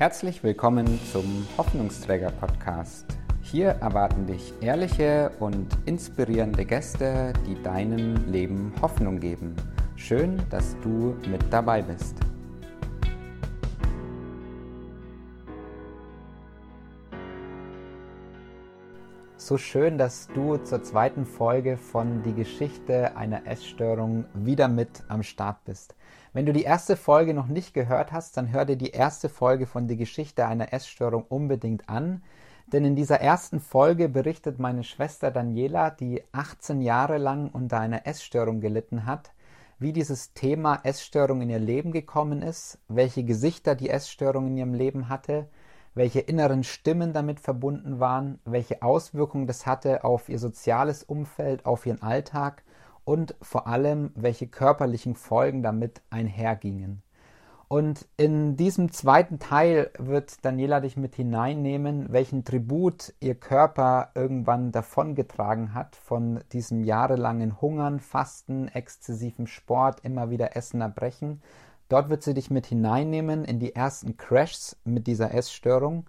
Herzlich 0.00 0.42
willkommen 0.42 0.98
zum 1.12 1.46
Hoffnungsträger 1.58 2.30
Podcast. 2.30 3.04
Hier 3.42 3.68
erwarten 3.82 4.26
dich 4.26 4.54
ehrliche 4.62 5.30
und 5.40 5.68
inspirierende 5.84 6.64
Gäste, 6.64 7.34
die 7.46 7.62
deinem 7.62 8.14
Leben 8.32 8.72
Hoffnung 8.80 9.20
geben. 9.20 9.54
Schön, 9.96 10.42
dass 10.48 10.74
du 10.80 11.14
mit 11.28 11.42
dabei 11.50 11.82
bist. 11.82 12.16
So 19.36 19.58
schön, 19.58 19.98
dass 19.98 20.28
du 20.28 20.56
zur 20.56 20.82
zweiten 20.82 21.26
Folge 21.26 21.76
von 21.76 22.22
Die 22.22 22.32
Geschichte 22.32 23.14
einer 23.18 23.46
Essstörung 23.46 24.24
wieder 24.32 24.66
mit 24.68 25.02
am 25.08 25.22
Start 25.22 25.62
bist. 25.66 25.94
Wenn 26.32 26.46
du 26.46 26.52
die 26.52 26.62
erste 26.62 26.94
Folge 26.94 27.34
noch 27.34 27.48
nicht 27.48 27.74
gehört 27.74 28.12
hast, 28.12 28.36
dann 28.36 28.52
hör 28.52 28.64
dir 28.64 28.76
die 28.76 28.90
erste 28.90 29.28
Folge 29.28 29.66
von 29.66 29.88
Die 29.88 29.96
Geschichte 29.96 30.46
einer 30.46 30.72
Essstörung 30.72 31.24
unbedingt 31.28 31.88
an. 31.88 32.22
Denn 32.72 32.84
in 32.84 32.94
dieser 32.94 33.20
ersten 33.20 33.58
Folge 33.58 34.08
berichtet 34.08 34.60
meine 34.60 34.84
Schwester 34.84 35.32
Daniela, 35.32 35.90
die 35.90 36.22
18 36.30 36.82
Jahre 36.82 37.18
lang 37.18 37.50
unter 37.50 37.80
einer 37.80 38.06
Essstörung 38.06 38.60
gelitten 38.60 39.06
hat, 39.06 39.32
wie 39.80 39.92
dieses 39.92 40.32
Thema 40.32 40.78
Essstörung 40.84 41.42
in 41.42 41.50
ihr 41.50 41.58
Leben 41.58 41.90
gekommen 41.90 42.42
ist, 42.42 42.78
welche 42.86 43.24
Gesichter 43.24 43.74
die 43.74 43.90
Essstörung 43.90 44.46
in 44.46 44.56
ihrem 44.56 44.74
Leben 44.74 45.08
hatte, 45.08 45.48
welche 45.94 46.20
inneren 46.20 46.62
Stimmen 46.62 47.12
damit 47.12 47.40
verbunden 47.40 47.98
waren, 47.98 48.38
welche 48.44 48.82
Auswirkungen 48.82 49.48
das 49.48 49.66
hatte 49.66 50.04
auf 50.04 50.28
ihr 50.28 50.38
soziales 50.38 51.02
Umfeld, 51.02 51.66
auf 51.66 51.86
ihren 51.86 52.02
Alltag 52.02 52.62
und 53.10 53.34
vor 53.42 53.66
allem, 53.66 54.12
welche 54.14 54.46
körperlichen 54.46 55.16
Folgen 55.16 55.64
damit 55.64 56.00
einhergingen. 56.10 57.02
Und 57.66 58.06
in 58.16 58.56
diesem 58.56 58.92
zweiten 58.92 59.40
Teil 59.40 59.90
wird 59.98 60.44
Daniela 60.44 60.78
dich 60.78 60.96
mit 60.96 61.16
hineinnehmen, 61.16 62.12
welchen 62.12 62.44
Tribut 62.44 63.12
ihr 63.18 63.34
Körper 63.34 64.10
irgendwann 64.14 64.70
davongetragen 64.70 65.74
hat 65.74 65.96
von 65.96 66.44
diesem 66.52 66.84
jahrelangen 66.84 67.60
Hungern, 67.60 67.98
Fasten, 67.98 68.68
exzessiven 68.68 69.48
Sport, 69.48 70.04
immer 70.04 70.30
wieder 70.30 70.54
Essen 70.54 70.80
erbrechen. 70.80 71.42
Dort 71.88 72.10
wird 72.10 72.22
sie 72.22 72.34
dich 72.34 72.48
mit 72.48 72.66
hineinnehmen 72.66 73.44
in 73.44 73.58
die 73.58 73.74
ersten 73.74 74.18
Crashs 74.18 74.76
mit 74.84 75.08
dieser 75.08 75.34
Essstörung 75.34 76.06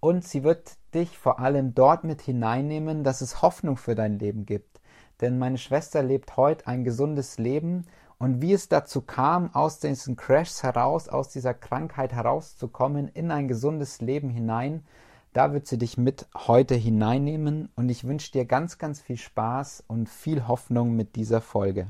und 0.00 0.24
sie 0.24 0.44
wird 0.44 0.78
dich 0.94 1.18
vor 1.18 1.40
allem 1.40 1.74
dort 1.74 2.04
mit 2.04 2.22
hineinnehmen, 2.22 3.04
dass 3.04 3.20
es 3.20 3.42
Hoffnung 3.42 3.76
für 3.76 3.94
dein 3.94 4.18
Leben 4.18 4.46
gibt 4.46 4.77
denn 5.20 5.38
meine 5.38 5.58
Schwester 5.58 6.02
lebt 6.02 6.36
heute 6.36 6.66
ein 6.66 6.84
gesundes 6.84 7.38
Leben 7.38 7.86
und 8.18 8.42
wie 8.42 8.52
es 8.52 8.68
dazu 8.68 9.00
kam, 9.00 9.54
aus 9.54 9.78
diesen 9.78 10.16
Crashs 10.16 10.62
heraus, 10.62 11.08
aus 11.08 11.28
dieser 11.28 11.54
Krankheit 11.54 12.12
herauszukommen, 12.12 13.08
in 13.08 13.30
ein 13.30 13.48
gesundes 13.48 14.00
Leben 14.00 14.30
hinein, 14.30 14.84
da 15.32 15.52
wird 15.52 15.66
sie 15.66 15.78
dich 15.78 15.98
mit 15.98 16.26
heute 16.34 16.74
hineinnehmen 16.74 17.68
und 17.76 17.88
ich 17.90 18.04
wünsche 18.04 18.32
dir 18.32 18.44
ganz, 18.44 18.78
ganz 18.78 19.00
viel 19.00 19.18
Spaß 19.18 19.84
und 19.86 20.08
viel 20.08 20.48
Hoffnung 20.48 20.96
mit 20.96 21.16
dieser 21.16 21.40
Folge. 21.40 21.88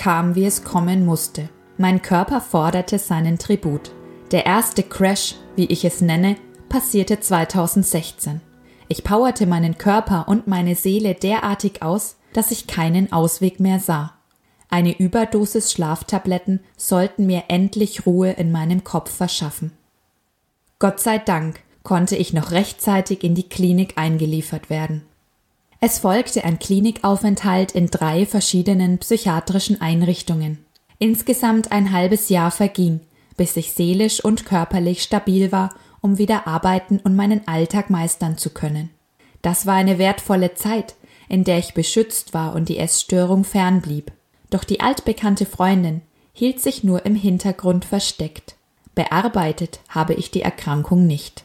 Kam, 0.00 0.34
wie 0.34 0.46
es 0.46 0.64
kommen 0.64 1.04
musste. 1.04 1.50
Mein 1.76 2.00
Körper 2.00 2.40
forderte 2.40 2.98
seinen 2.98 3.38
Tribut. 3.38 3.92
Der 4.30 4.46
erste 4.46 4.82
Crash, 4.82 5.34
wie 5.56 5.66
ich 5.66 5.84
es 5.84 6.00
nenne, 6.00 6.36
passierte 6.70 7.20
2016. 7.20 8.40
Ich 8.88 9.04
powerte 9.04 9.46
meinen 9.46 9.76
Körper 9.76 10.26
und 10.26 10.46
meine 10.46 10.74
Seele 10.74 11.14
derartig 11.14 11.82
aus, 11.82 12.16
dass 12.32 12.50
ich 12.50 12.66
keinen 12.66 13.12
Ausweg 13.12 13.60
mehr 13.60 13.78
sah. 13.78 14.14
Eine 14.70 14.98
Überdosis 14.98 15.70
Schlaftabletten 15.70 16.60
sollten 16.78 17.26
mir 17.26 17.44
endlich 17.48 18.06
Ruhe 18.06 18.30
in 18.30 18.50
meinem 18.50 18.84
Kopf 18.84 19.14
verschaffen. 19.14 19.72
Gott 20.78 21.00
sei 21.00 21.18
Dank 21.18 21.60
konnte 21.82 22.16
ich 22.16 22.32
noch 22.32 22.52
rechtzeitig 22.52 23.22
in 23.22 23.34
die 23.34 23.50
Klinik 23.50 23.92
eingeliefert 23.96 24.70
werden. 24.70 25.02
Es 25.82 26.00
folgte 26.00 26.44
ein 26.44 26.58
Klinikaufenthalt 26.58 27.72
in 27.72 27.86
drei 27.86 28.26
verschiedenen 28.26 28.98
psychiatrischen 28.98 29.80
Einrichtungen. 29.80 30.58
Insgesamt 30.98 31.72
ein 31.72 31.90
halbes 31.90 32.28
Jahr 32.28 32.50
verging, 32.50 33.00
bis 33.38 33.56
ich 33.56 33.72
seelisch 33.72 34.22
und 34.22 34.44
körperlich 34.44 35.02
stabil 35.02 35.52
war, 35.52 35.70
um 36.02 36.18
wieder 36.18 36.46
arbeiten 36.46 37.00
und 37.02 37.16
meinen 37.16 37.48
Alltag 37.48 37.88
meistern 37.88 38.36
zu 38.36 38.50
können. 38.50 38.90
Das 39.40 39.64
war 39.64 39.76
eine 39.76 39.96
wertvolle 39.96 40.52
Zeit, 40.52 40.96
in 41.30 41.44
der 41.44 41.56
ich 41.56 41.72
beschützt 41.72 42.34
war 42.34 42.54
und 42.54 42.68
die 42.68 42.76
Essstörung 42.76 43.44
fernblieb. 43.44 44.12
Doch 44.50 44.64
die 44.64 44.80
altbekannte 44.80 45.46
Freundin 45.46 46.02
hielt 46.34 46.60
sich 46.60 46.84
nur 46.84 47.06
im 47.06 47.14
Hintergrund 47.14 47.86
versteckt. 47.86 48.54
Bearbeitet 48.94 49.80
habe 49.88 50.12
ich 50.12 50.30
die 50.30 50.42
Erkrankung 50.42 51.06
nicht. 51.06 51.44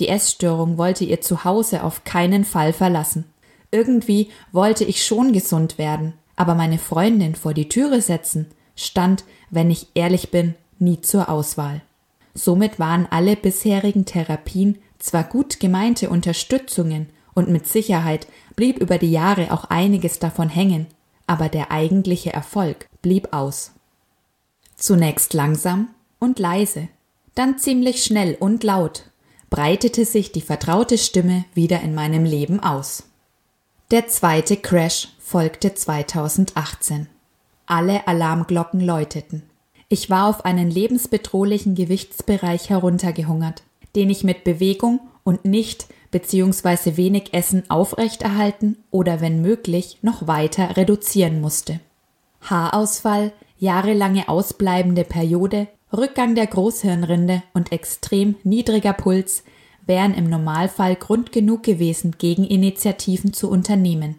Die 0.00 0.08
Essstörung 0.08 0.76
wollte 0.76 1.04
ihr 1.04 1.20
Zuhause 1.20 1.84
auf 1.84 2.02
keinen 2.02 2.44
Fall 2.44 2.72
verlassen. 2.72 3.26
Irgendwie 3.70 4.30
wollte 4.52 4.84
ich 4.84 5.04
schon 5.04 5.32
gesund 5.32 5.78
werden, 5.78 6.14
aber 6.36 6.54
meine 6.54 6.78
Freundin 6.78 7.34
vor 7.34 7.54
die 7.54 7.68
Türe 7.68 8.00
setzen, 8.00 8.48
stand, 8.74 9.24
wenn 9.50 9.70
ich 9.70 9.88
ehrlich 9.94 10.30
bin, 10.30 10.54
nie 10.78 11.00
zur 11.00 11.28
Auswahl. 11.28 11.82
Somit 12.34 12.78
waren 12.78 13.06
alle 13.10 13.36
bisherigen 13.36 14.04
Therapien 14.04 14.78
zwar 14.98 15.24
gut 15.24 15.60
gemeinte 15.60 16.10
Unterstützungen 16.10 17.08
und 17.34 17.48
mit 17.48 17.66
Sicherheit 17.66 18.26
blieb 18.54 18.78
über 18.78 18.98
die 18.98 19.10
Jahre 19.10 19.52
auch 19.52 19.64
einiges 19.64 20.18
davon 20.18 20.48
hängen, 20.48 20.86
aber 21.26 21.48
der 21.48 21.70
eigentliche 21.70 22.32
Erfolg 22.32 22.86
blieb 23.02 23.32
aus. 23.32 23.72
Zunächst 24.76 25.32
langsam 25.32 25.88
und 26.18 26.38
leise, 26.38 26.88
dann 27.34 27.58
ziemlich 27.58 28.04
schnell 28.04 28.36
und 28.38 28.62
laut 28.64 29.10
breitete 29.50 30.04
sich 30.04 30.32
die 30.32 30.40
vertraute 30.40 30.98
Stimme 30.98 31.44
wieder 31.54 31.80
in 31.80 31.94
meinem 31.94 32.24
Leben 32.24 32.60
aus. 32.60 33.04
Der 33.92 34.08
zweite 34.08 34.56
Crash 34.56 35.10
folgte 35.20 35.72
2018. 35.72 37.06
Alle 37.66 38.08
Alarmglocken 38.08 38.80
läuteten. 38.80 39.44
Ich 39.88 40.10
war 40.10 40.28
auf 40.28 40.44
einen 40.44 40.72
lebensbedrohlichen 40.72 41.76
Gewichtsbereich 41.76 42.68
heruntergehungert, 42.68 43.62
den 43.94 44.10
ich 44.10 44.24
mit 44.24 44.42
Bewegung 44.42 44.98
und 45.22 45.44
nicht 45.44 45.86
bzw. 46.10 46.96
wenig 46.96 47.32
Essen 47.32 47.62
aufrechterhalten 47.70 48.76
oder 48.90 49.20
wenn 49.20 49.40
möglich 49.40 49.98
noch 50.02 50.26
weiter 50.26 50.76
reduzieren 50.76 51.40
musste. 51.40 51.78
Haarausfall, 52.40 53.32
jahrelange 53.56 54.28
ausbleibende 54.28 55.04
Periode, 55.04 55.68
Rückgang 55.96 56.34
der 56.34 56.48
Großhirnrinde 56.48 57.44
und 57.54 57.70
extrem 57.70 58.34
niedriger 58.42 58.94
Puls 58.94 59.44
wären 59.86 60.14
im 60.14 60.28
Normalfall 60.28 60.96
Grund 60.96 61.32
genug 61.32 61.62
gewesen, 61.62 62.16
Gegeninitiativen 62.18 63.32
zu 63.32 63.48
unternehmen. 63.48 64.16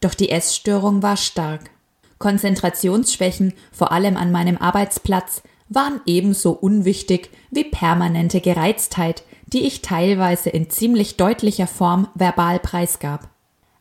Doch 0.00 0.14
die 0.14 0.30
Essstörung 0.30 1.02
war 1.02 1.16
stark. 1.16 1.70
Konzentrationsschwächen, 2.18 3.54
vor 3.72 3.92
allem 3.92 4.16
an 4.16 4.32
meinem 4.32 4.58
Arbeitsplatz, 4.58 5.42
waren 5.68 6.00
ebenso 6.06 6.52
unwichtig 6.52 7.30
wie 7.50 7.64
permanente 7.64 8.40
Gereiztheit, 8.40 9.24
die 9.46 9.66
ich 9.66 9.82
teilweise 9.82 10.50
in 10.50 10.70
ziemlich 10.70 11.16
deutlicher 11.16 11.66
Form 11.66 12.08
verbal 12.14 12.58
preisgab. 12.58 13.28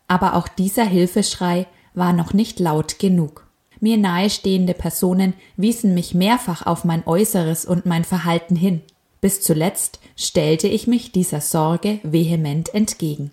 Aber 0.08 0.36
auch 0.36 0.48
dieser 0.48 0.86
Hilfeschrei 0.86 1.68
war 1.94 2.14
noch 2.14 2.34
nicht 2.34 2.60
laut 2.60 3.00
genug. 3.00 3.48
Mir 3.80 3.98
nahestehende 3.98 4.74
Personen 4.74 5.34
wiesen 5.58 5.94
mich 5.94 6.14
mehrfach 6.14 6.66
auf 6.66 6.86
mein 6.86 7.06
Äußeres 7.06 7.66
und 7.66 7.86
mein 7.86 8.06
Verhalten 8.06 8.56
hin. 8.56 8.82
Bis 9.24 9.40
zuletzt 9.40 10.02
stellte 10.18 10.68
ich 10.68 10.86
mich 10.86 11.14
dieser 11.14 11.40
Sorge 11.40 12.02
vehement 12.04 12.74
entgegen. 12.74 13.32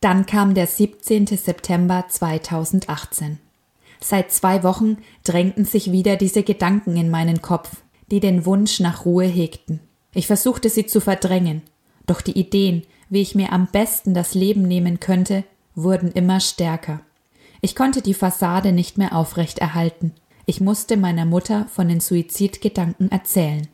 Dann 0.00 0.26
kam 0.26 0.54
der 0.54 0.68
17. 0.68 1.26
September 1.26 2.04
2018. 2.08 3.40
Seit 3.98 4.30
zwei 4.30 4.62
Wochen 4.62 4.98
drängten 5.24 5.64
sich 5.64 5.90
wieder 5.90 6.14
diese 6.14 6.44
Gedanken 6.44 6.96
in 6.96 7.10
meinen 7.10 7.42
Kopf, 7.42 7.82
die 8.12 8.20
den 8.20 8.46
Wunsch 8.46 8.78
nach 8.78 9.06
Ruhe 9.06 9.24
hegten. 9.24 9.80
Ich 10.14 10.28
versuchte 10.28 10.70
sie 10.70 10.86
zu 10.86 11.00
verdrängen, 11.00 11.62
doch 12.06 12.20
die 12.20 12.38
Ideen, 12.38 12.84
wie 13.08 13.20
ich 13.20 13.34
mir 13.34 13.52
am 13.52 13.66
besten 13.66 14.14
das 14.14 14.34
Leben 14.34 14.62
nehmen 14.62 15.00
könnte, 15.00 15.42
wurden 15.74 16.12
immer 16.12 16.38
stärker. 16.38 17.00
Ich 17.60 17.74
konnte 17.74 18.02
die 18.02 18.14
Fassade 18.14 18.70
nicht 18.70 18.98
mehr 18.98 19.16
aufrechterhalten. 19.16 20.12
Ich 20.46 20.60
musste 20.60 20.96
meiner 20.96 21.24
Mutter 21.24 21.66
von 21.74 21.88
den 21.88 21.98
Suizidgedanken 21.98 23.10
erzählen. 23.10 23.66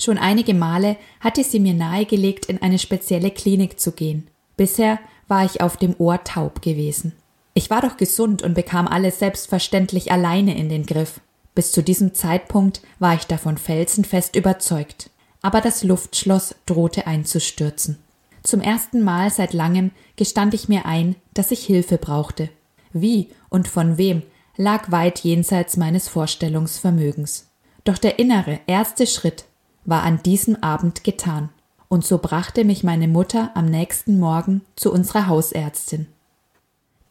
Schon 0.00 0.16
einige 0.16 0.54
Male 0.54 0.96
hatte 1.20 1.42
sie 1.42 1.58
mir 1.58 1.74
nahegelegt, 1.74 2.46
in 2.46 2.62
eine 2.62 2.78
spezielle 2.78 3.30
Klinik 3.30 3.80
zu 3.80 3.92
gehen. 3.92 4.28
Bisher 4.56 4.98
war 5.26 5.44
ich 5.44 5.60
auf 5.60 5.76
dem 5.76 5.94
Ohr 5.98 6.22
taub 6.24 6.62
gewesen. 6.62 7.12
Ich 7.54 7.70
war 7.70 7.82
doch 7.82 7.96
gesund 7.96 8.42
und 8.42 8.54
bekam 8.54 8.86
alles 8.86 9.18
selbstverständlich 9.18 10.12
alleine 10.12 10.56
in 10.56 10.68
den 10.68 10.86
Griff. 10.86 11.20
Bis 11.54 11.72
zu 11.72 11.82
diesem 11.82 12.14
Zeitpunkt 12.14 12.82
war 13.00 13.14
ich 13.14 13.24
davon 13.24 13.58
felsenfest 13.58 14.36
überzeugt. 14.36 15.10
Aber 15.42 15.60
das 15.60 15.82
Luftschloss 15.82 16.54
drohte 16.66 17.06
einzustürzen. 17.08 17.98
Zum 18.44 18.60
ersten 18.60 19.02
Mal 19.02 19.30
seit 19.30 19.52
langem 19.52 19.90
gestand 20.14 20.54
ich 20.54 20.68
mir 20.68 20.86
ein, 20.86 21.16
dass 21.34 21.50
ich 21.50 21.66
Hilfe 21.66 21.98
brauchte. 21.98 22.48
Wie 22.92 23.28
und 23.48 23.66
von 23.66 23.98
wem 23.98 24.22
lag 24.56 24.90
weit 24.92 25.20
jenseits 25.20 25.76
meines 25.76 26.08
Vorstellungsvermögens. 26.08 27.48
Doch 27.84 27.98
der 27.98 28.18
innere 28.18 28.60
erste 28.66 29.06
Schritt 29.06 29.44
war 29.88 30.02
an 30.02 30.22
diesem 30.22 30.62
Abend 30.62 31.02
getan. 31.02 31.48
Und 31.88 32.04
so 32.04 32.18
brachte 32.18 32.64
mich 32.64 32.84
meine 32.84 33.08
Mutter 33.08 33.50
am 33.54 33.64
nächsten 33.64 34.18
Morgen 34.18 34.60
zu 34.76 34.92
unserer 34.92 35.26
Hausärztin. 35.26 36.06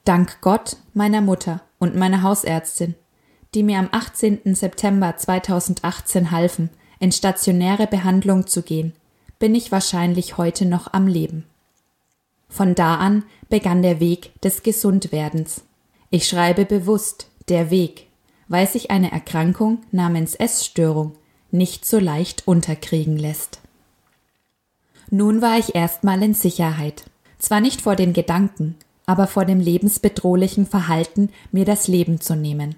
Dank 0.06 0.40
Gott, 0.42 0.78
meiner 0.94 1.22
Mutter 1.22 1.62
und 1.80 1.96
meiner 1.96 2.22
Hausärztin, 2.22 2.94
die 3.56 3.64
mir 3.64 3.80
am 3.80 3.90
18. 3.92 4.54
September 4.54 5.18
2018 5.18 6.30
halfen, 6.30 6.70
in 7.00 7.12
stationäre 7.12 7.88
Behandlung 7.88 8.46
zu 8.46 8.62
gehen, 8.62 8.94
bin 9.40 9.56
ich 9.56 9.72
wahrscheinlich 9.72 10.38
heute 10.38 10.66
noch 10.66 10.94
am 10.94 11.08
Leben. 11.08 11.46
Von 12.48 12.76
da 12.76 12.96
an 12.96 13.24
begann 13.50 13.82
der 13.82 14.00
Weg 14.00 14.40
des 14.42 14.62
Gesundwerdens. 14.62 15.64
Ich 16.12 16.28
schreibe 16.28 16.66
bewusst 16.66 17.28
der 17.50 17.72
Weg, 17.72 18.08
weil 18.48 18.68
sich 18.68 18.92
eine 18.92 19.12
Erkrankung 19.12 19.80
namens 19.92 20.36
Essstörung 20.36 21.14
nicht 21.58 21.86
so 21.86 22.00
leicht 22.00 22.48
unterkriegen 22.48 23.18
lässt. 23.18 23.60
Nun 25.10 25.42
war 25.42 25.58
ich 25.58 25.76
erstmal 25.76 26.22
in 26.24 26.34
Sicherheit. 26.34 27.04
Zwar 27.40 27.62
nicht 27.62 27.82
vor 27.82 27.96
den 27.96 28.14
Gedanken, 28.14 28.76
aber 29.06 29.28
vor 29.28 29.46
dem 29.46 29.60
lebensbedrohlichen 29.60 30.66
Verhalten, 30.66 31.30
mir 31.52 31.66
das 31.66 31.88
Leben 31.88 32.20
zu 32.20 32.36
nehmen. 32.36 32.76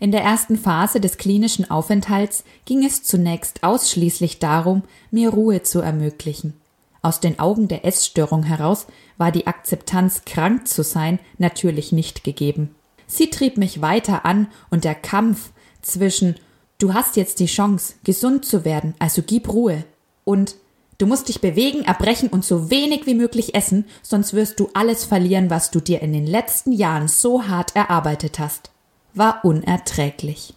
In 0.00 0.12
der 0.12 0.22
ersten 0.22 0.56
Phase 0.56 1.00
des 1.00 1.18
klinischen 1.18 1.70
Aufenthalts 1.70 2.44
ging 2.64 2.84
es 2.84 3.02
zunächst 3.02 3.62
ausschließlich 3.62 4.38
darum, 4.38 4.82
mir 5.10 5.28
Ruhe 5.28 5.62
zu 5.62 5.80
ermöglichen. 5.80 6.54
Aus 7.02 7.20
den 7.20 7.38
Augen 7.38 7.68
der 7.68 7.84
Essstörung 7.84 8.42
heraus 8.42 8.86
war 9.18 9.30
die 9.30 9.46
Akzeptanz, 9.46 10.22
krank 10.24 10.66
zu 10.66 10.82
sein, 10.82 11.18
natürlich 11.38 11.92
nicht 11.92 12.24
gegeben. 12.24 12.74
Sie 13.06 13.28
trieb 13.30 13.58
mich 13.58 13.82
weiter 13.82 14.24
an 14.24 14.48
und 14.70 14.84
der 14.84 14.94
Kampf 14.94 15.50
zwischen 15.82 16.36
Du 16.80 16.94
hast 16.94 17.16
jetzt 17.16 17.40
die 17.40 17.46
Chance, 17.46 17.94
gesund 18.04 18.46
zu 18.46 18.64
werden, 18.64 18.94
also 18.98 19.22
gib 19.24 19.52
Ruhe 19.52 19.84
und 20.24 20.56
Du 20.98 21.06
musst 21.06 21.30
dich 21.30 21.40
bewegen, 21.40 21.82
erbrechen 21.84 22.28
und 22.28 22.44
so 22.44 22.70
wenig 22.70 23.06
wie 23.06 23.14
möglich 23.14 23.54
essen, 23.54 23.86
sonst 24.02 24.34
wirst 24.34 24.60
du 24.60 24.68
alles 24.74 25.06
verlieren, 25.06 25.48
was 25.48 25.70
du 25.70 25.80
dir 25.80 26.02
in 26.02 26.12
den 26.12 26.26
letzten 26.26 26.72
Jahren 26.72 27.08
so 27.08 27.48
hart 27.48 27.74
erarbeitet 27.74 28.38
hast. 28.38 28.70
War 29.14 29.42
unerträglich. 29.42 30.52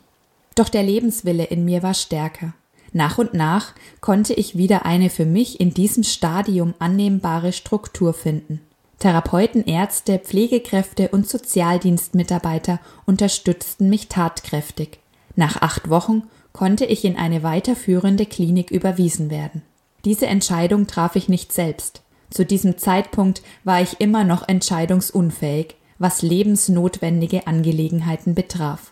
Doch 0.56 0.68
der 0.68 0.84
Lebenswille 0.84 1.46
in 1.46 1.64
mir 1.64 1.82
war 1.82 1.94
stärker. 1.94 2.54
Nach 2.92 3.18
und 3.20 3.34
nach 3.34 3.74
konnte 4.02 4.34
ich 4.34 4.58
wieder 4.58 4.86
eine 4.86 5.10
für 5.10 5.26
mich 5.26 5.62
in 5.62 5.74
diesem 5.74 6.04
Stadium 6.04 6.74
annehmbare 6.78 7.54
Struktur 7.54 8.14
finden. 8.14 8.60
Therapeuten, 9.00 9.66
Ärzte, 9.66 10.20
Pflegekräfte 10.20 11.08
und 11.08 11.26
Sozialdienstmitarbeiter 11.26 12.82
unterstützten 13.06 13.90
mich 13.90 14.10
tatkräftig. 14.10 15.00
Nach 15.36 15.62
acht 15.62 15.90
Wochen 15.90 16.24
konnte 16.52 16.86
ich 16.86 17.04
in 17.04 17.18
eine 17.18 17.44
weiterführende 17.44 18.26
Klinik 18.26 18.72
überwiesen 18.72 19.30
werden. 19.30 19.64
Diese 20.06 20.28
Entscheidung 20.28 20.88
traf 20.88 21.16
ich 21.16 21.30
nicht 21.30 21.52
selbst. 21.52 22.02
Zu 22.30 22.46
diesem 22.46 22.78
Zeitpunkt 22.78 23.42
war 23.64 23.82
ich 23.82 24.00
immer 24.00 24.24
noch 24.24 24.48
entscheidungsunfähig, 24.48 25.76
was 26.00 26.22
lebensnotwendige 26.22 27.48
Angelegenheiten 27.48 28.36
betraf. 28.36 28.92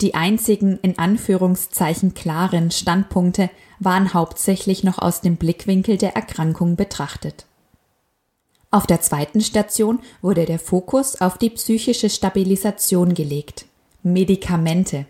Die 0.00 0.14
einzigen 0.14 0.78
in 0.82 0.98
Anführungszeichen 0.98 2.14
klaren 2.14 2.70
Standpunkte 2.70 3.50
waren 3.78 4.14
hauptsächlich 4.14 4.84
noch 4.84 4.98
aus 4.98 5.20
dem 5.20 5.36
Blickwinkel 5.36 5.96
der 5.96 6.16
Erkrankung 6.16 6.76
betrachtet. 6.76 7.46
Auf 8.70 8.86
der 8.86 9.00
zweiten 9.00 9.40
Station 9.40 10.00
wurde 10.22 10.44
der 10.44 10.58
Fokus 10.58 11.20
auf 11.20 11.38
die 11.38 11.50
psychische 11.50 12.08
Stabilisation 12.08 13.14
gelegt. 13.14 13.66
Medikamente. 14.02 15.06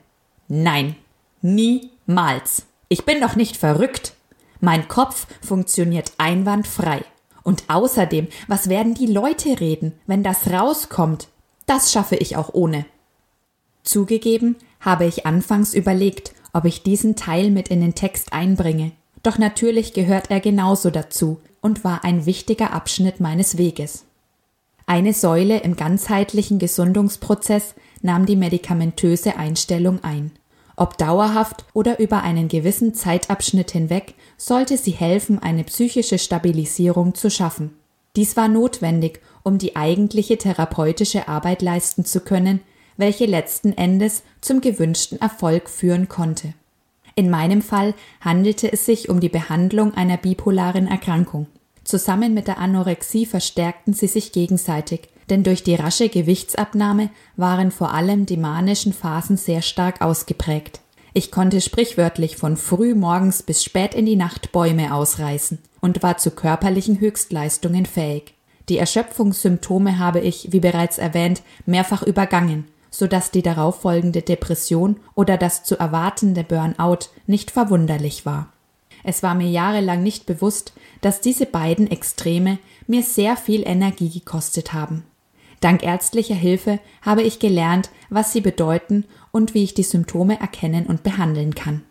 Nein, 0.55 0.97
niemals. 1.41 2.67
Ich 2.91 3.07
bin 3.07 3.23
doch 3.23 3.37
nicht 3.37 3.57
verrückt. 3.57 4.13
Mein 4.61 4.87
Kopf 4.87 5.27
funktioniert 5.41 6.13
einwandfrei. 6.19 7.07
Und 7.43 7.65
außerdem, 7.69 8.29
was 8.49 8.69
werden 8.69 8.93
die 8.93 9.07
Leute 9.07 9.61
reden, 9.61 9.95
wenn 10.07 10.23
das 10.23 10.51
rauskommt? 10.51 11.29
Das 11.65 11.91
schaffe 11.91 12.17
ich 12.17 12.37
auch 12.37 12.53
ohne. 12.53 12.85
Zugegeben 13.83 14.57
habe 14.79 15.07
ich 15.07 15.25
anfangs 15.25 15.73
überlegt, 15.73 16.35
ob 16.53 16.67
ich 16.67 16.83
diesen 16.83 17.17
Teil 17.17 17.51
mit 17.51 17.69
in 17.69 17.81
den 17.81 17.95
Text 17.95 18.35
einbringe. 18.35 18.93
Doch 19.23 19.39
natürlich 19.39 19.95
gehört 19.95 20.31
er 20.31 20.41
genauso 20.41 20.91
dazu 20.91 21.41
und 21.63 21.83
war 21.83 22.05
ein 22.05 22.27
wichtiger 22.27 22.75
Abschnitt 22.75 23.21
meines 23.21 23.57
Weges. 23.57 24.05
Eine 24.85 25.15
Säule 25.15 25.61
im 25.61 25.77
ganzheitlichen 25.77 26.59
Gesundungsprozess 26.59 27.75
nahm 28.03 28.27
die 28.27 28.37
medikamentöse 28.37 29.37
Einstellung 29.39 30.05
ein. 30.05 30.33
Ob 30.77 30.97
dauerhaft 30.99 31.65
oder 31.75 31.99
über 31.99 32.23
einen 32.23 32.49
gewissen 32.49 32.95
Zeitabschnitt 32.95 33.71
hinweg, 33.71 34.15
sollte 34.37 34.77
sie 34.77 34.93
helfen, 34.93 35.39
eine 35.39 35.65
psychische 35.65 36.19
Stabilisierung 36.19 37.15
zu 37.15 37.31
schaffen. 37.31 37.77
Dies 38.17 38.37
war 38.37 38.49
notwendig, 38.49 39.21
um 39.43 39.59
die 39.59 39.77
eigentliche 39.77 40.39
therapeutische 40.39 41.29
Arbeit 41.29 41.63
leisten 41.63 42.05
zu 42.05 42.21
können, 42.21 42.61
welche 42.97 43.27
letzten 43.27 43.73
Endes 43.73 44.23
zum 44.41 44.61
gewünschten 44.61 45.21
Erfolg 45.21 45.69
führen 45.71 46.09
konnte. 46.09 46.55
In 47.15 47.31
meinem 47.31 47.63
Fall 47.63 47.95
handelte 48.21 48.73
es 48.73 48.87
sich 48.87 49.09
um 49.09 49.21
die 49.21 49.29
Behandlung 49.29 49.95
einer 49.95 50.17
bipolaren 50.17 50.87
Erkrankung. 50.87 51.47
Zusammen 51.85 52.33
mit 52.33 52.47
der 52.49 52.59
Anorexie 52.59 53.27
verstärkten 53.27 53.93
sie 53.93 54.07
sich 54.07 54.33
gegenseitig, 54.33 55.09
denn 55.33 55.43
durch 55.45 55.63
die 55.63 55.75
rasche 55.75 56.11
Gewichtsabnahme 56.11 57.09
waren 57.37 57.71
vor 57.71 57.95
allem 57.95 58.27
die 58.27 58.37
manischen 58.37 58.93
Phasen 58.93 59.39
sehr 59.39 59.63
stark 59.63 60.03
ausgeprägt. 60.03 60.81
Ich 61.15 61.31
konnte 61.31 61.63
sprichwörtlich 61.63 62.37
von 62.37 62.59
früh 62.59 62.95
morgens 62.95 63.43
bis 63.43 63.65
spät 63.65 63.95
in 63.95 64.05
die 64.05 64.17
Nacht 64.17 64.53
Bäume 64.53 64.95
ausreißen 64.95 65.59
und 65.81 66.03
war 66.03 66.19
zu 66.19 66.33
körperlichen 66.33 67.01
Höchstleistungen 67.01 67.87
fähig. 67.87 68.35
Die 68.69 68.77
Erschöpfungssymptome 68.77 69.99
habe 69.99 70.21
ich, 70.21 70.53
wie 70.53 70.61
bereits 70.61 70.99
erwähnt, 70.99 71.41
mehrfach 71.65 72.03
übergangen, 72.03 72.67
so 72.91 73.07
dass 73.07 73.31
die 73.31 73.43
darauffolgende 73.43 74.21
Depression 74.21 75.01
oder 75.15 75.39
das 75.39 75.65
zu 75.65 75.79
erwartende 75.79 76.45
Burnout 76.45 77.09
nicht 77.27 77.51
verwunderlich 77.51 78.27
war. 78.27 78.53
Es 79.03 79.23
war 79.23 79.35
mir 79.35 79.49
jahrelang 79.49 80.03
nicht 80.03 80.27
bewusst, 80.27 80.75
dass 81.01 81.23
diese 81.23 81.47
beiden 81.47 81.91
Extreme 81.91 82.59
mir 82.87 83.03
sehr 83.03 83.39
viel 83.39 83.67
Energie 83.67 84.11
gekostet 84.11 84.75
haben. 84.75 85.05
Dank 85.63 85.83
ärztlicher 85.85 86.35
Hilfe 86.35 86.81
habe 87.03 87.23
ich 87.23 87.39
gelernt, 87.39 87.91
was 88.11 88.33
sie 88.33 88.41
bedeuten 88.41 89.05
und 89.31 89.55
wie 89.55 89.63
ich 89.63 89.75
die 89.75 89.85
Symptome 89.85 90.39
erkennen 90.39 90.87
und 90.87 91.05
behandeln 91.05 91.55
kann. 91.55 91.83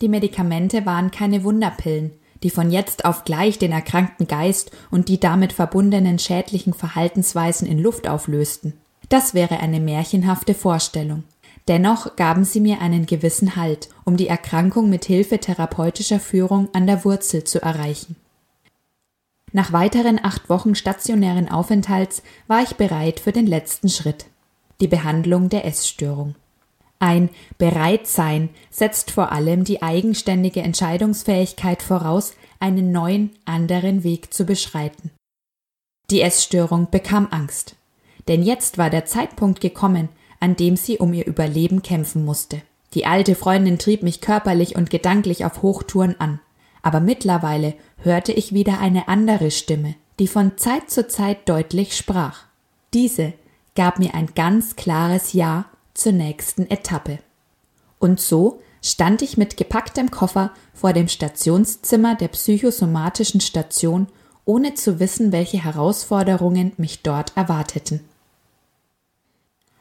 Die 0.00 0.08
Medikamente 0.08 0.86
waren 0.86 1.10
keine 1.10 1.44
Wunderpillen, 1.44 2.10
die 2.42 2.50
von 2.50 2.70
jetzt 2.70 3.04
auf 3.04 3.24
gleich 3.24 3.58
den 3.58 3.72
erkrankten 3.72 4.26
Geist 4.26 4.70
und 4.90 5.08
die 5.08 5.20
damit 5.20 5.52
verbundenen 5.52 6.18
schädlichen 6.18 6.74
Verhaltensweisen 6.74 7.68
in 7.68 7.78
Luft 7.78 8.08
auflösten. 8.08 8.72
Das 9.08 9.34
wäre 9.34 9.60
eine 9.60 9.80
märchenhafte 9.80 10.54
Vorstellung. 10.54 11.24
Dennoch 11.68 12.16
gaben 12.16 12.44
sie 12.44 12.60
mir 12.60 12.80
einen 12.80 13.06
gewissen 13.06 13.56
Halt, 13.56 13.88
um 14.04 14.16
die 14.16 14.28
Erkrankung 14.28 14.88
mit 14.88 15.04
Hilfe 15.04 15.38
therapeutischer 15.38 16.20
Führung 16.20 16.68
an 16.72 16.86
der 16.86 17.04
Wurzel 17.04 17.44
zu 17.44 17.60
erreichen. 17.60 18.16
Nach 19.56 19.72
weiteren 19.72 20.22
acht 20.22 20.50
Wochen 20.50 20.74
stationären 20.74 21.48
Aufenthalts 21.48 22.22
war 22.46 22.62
ich 22.62 22.76
bereit 22.76 23.20
für 23.20 23.32
den 23.32 23.46
letzten 23.46 23.88
Schritt, 23.88 24.26
die 24.82 24.86
Behandlung 24.86 25.48
der 25.48 25.64
Essstörung. 25.64 26.34
Ein 26.98 27.30
Bereitsein 27.56 28.50
setzt 28.70 29.10
vor 29.10 29.32
allem 29.32 29.64
die 29.64 29.80
eigenständige 29.80 30.60
Entscheidungsfähigkeit 30.60 31.82
voraus, 31.82 32.34
einen 32.60 32.92
neuen, 32.92 33.30
anderen 33.46 34.04
Weg 34.04 34.34
zu 34.34 34.44
beschreiten. 34.44 35.10
Die 36.10 36.20
Essstörung 36.20 36.88
bekam 36.90 37.26
Angst, 37.30 37.76
denn 38.28 38.42
jetzt 38.42 38.76
war 38.76 38.90
der 38.90 39.06
Zeitpunkt 39.06 39.62
gekommen, 39.62 40.10
an 40.38 40.56
dem 40.56 40.76
sie 40.76 40.98
um 40.98 41.14
ihr 41.14 41.26
Überleben 41.26 41.80
kämpfen 41.80 42.26
musste. 42.26 42.60
Die 42.92 43.06
alte 43.06 43.34
Freundin 43.34 43.78
trieb 43.78 44.02
mich 44.02 44.20
körperlich 44.20 44.76
und 44.76 44.90
gedanklich 44.90 45.46
auf 45.46 45.62
Hochtouren 45.62 46.20
an 46.20 46.40
aber 46.82 47.00
mittlerweile 47.00 47.74
hörte 47.98 48.32
ich 48.32 48.52
wieder 48.52 48.78
eine 48.78 49.08
andere 49.08 49.50
Stimme, 49.50 49.94
die 50.18 50.28
von 50.28 50.56
Zeit 50.56 50.90
zu 50.90 51.06
Zeit 51.08 51.48
deutlich 51.48 51.96
sprach. 51.96 52.44
Diese 52.94 53.32
gab 53.74 53.98
mir 53.98 54.14
ein 54.14 54.30
ganz 54.34 54.76
klares 54.76 55.32
Ja 55.32 55.66
zur 55.94 56.12
nächsten 56.12 56.70
Etappe. 56.70 57.18
Und 57.98 58.20
so 58.20 58.60
stand 58.82 59.22
ich 59.22 59.36
mit 59.36 59.56
gepacktem 59.56 60.10
Koffer 60.10 60.52
vor 60.72 60.92
dem 60.92 61.08
Stationszimmer 61.08 62.14
der 62.14 62.28
psychosomatischen 62.28 63.40
Station 63.40 64.06
ohne 64.44 64.74
zu 64.74 65.00
wissen, 65.00 65.32
welche 65.32 65.62
Herausforderungen 65.62 66.72
mich 66.76 67.02
dort 67.02 67.36
erwarteten. 67.36 68.00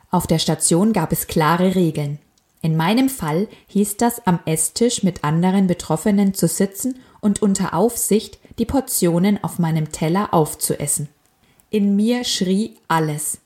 Auf 0.09 0.27
der 0.27 0.39
Station 0.39 0.91
gab 0.91 1.11
es 1.11 1.27
klare 1.27 1.75
Regeln. 1.75 2.19
In 2.65 2.75
meinem 2.75 3.09
Fall 3.09 3.47
hieß 3.67 3.97
das, 3.97 4.25
am 4.25 4.39
Esstisch 4.47 5.03
mit 5.03 5.23
anderen 5.23 5.67
Betroffenen 5.67 6.33
zu 6.33 6.47
sitzen 6.47 6.97
und 7.21 7.43
unter 7.43 7.75
Aufsicht 7.75 8.39
die 8.57 8.65
Portionen 8.65 9.43
auf 9.43 9.59
meinem 9.59 9.91
Teller 9.91 10.33
aufzuessen. 10.33 11.07
In 11.69 11.95
mir 11.95 12.23
schrie 12.23 12.75
alles. 12.87 13.37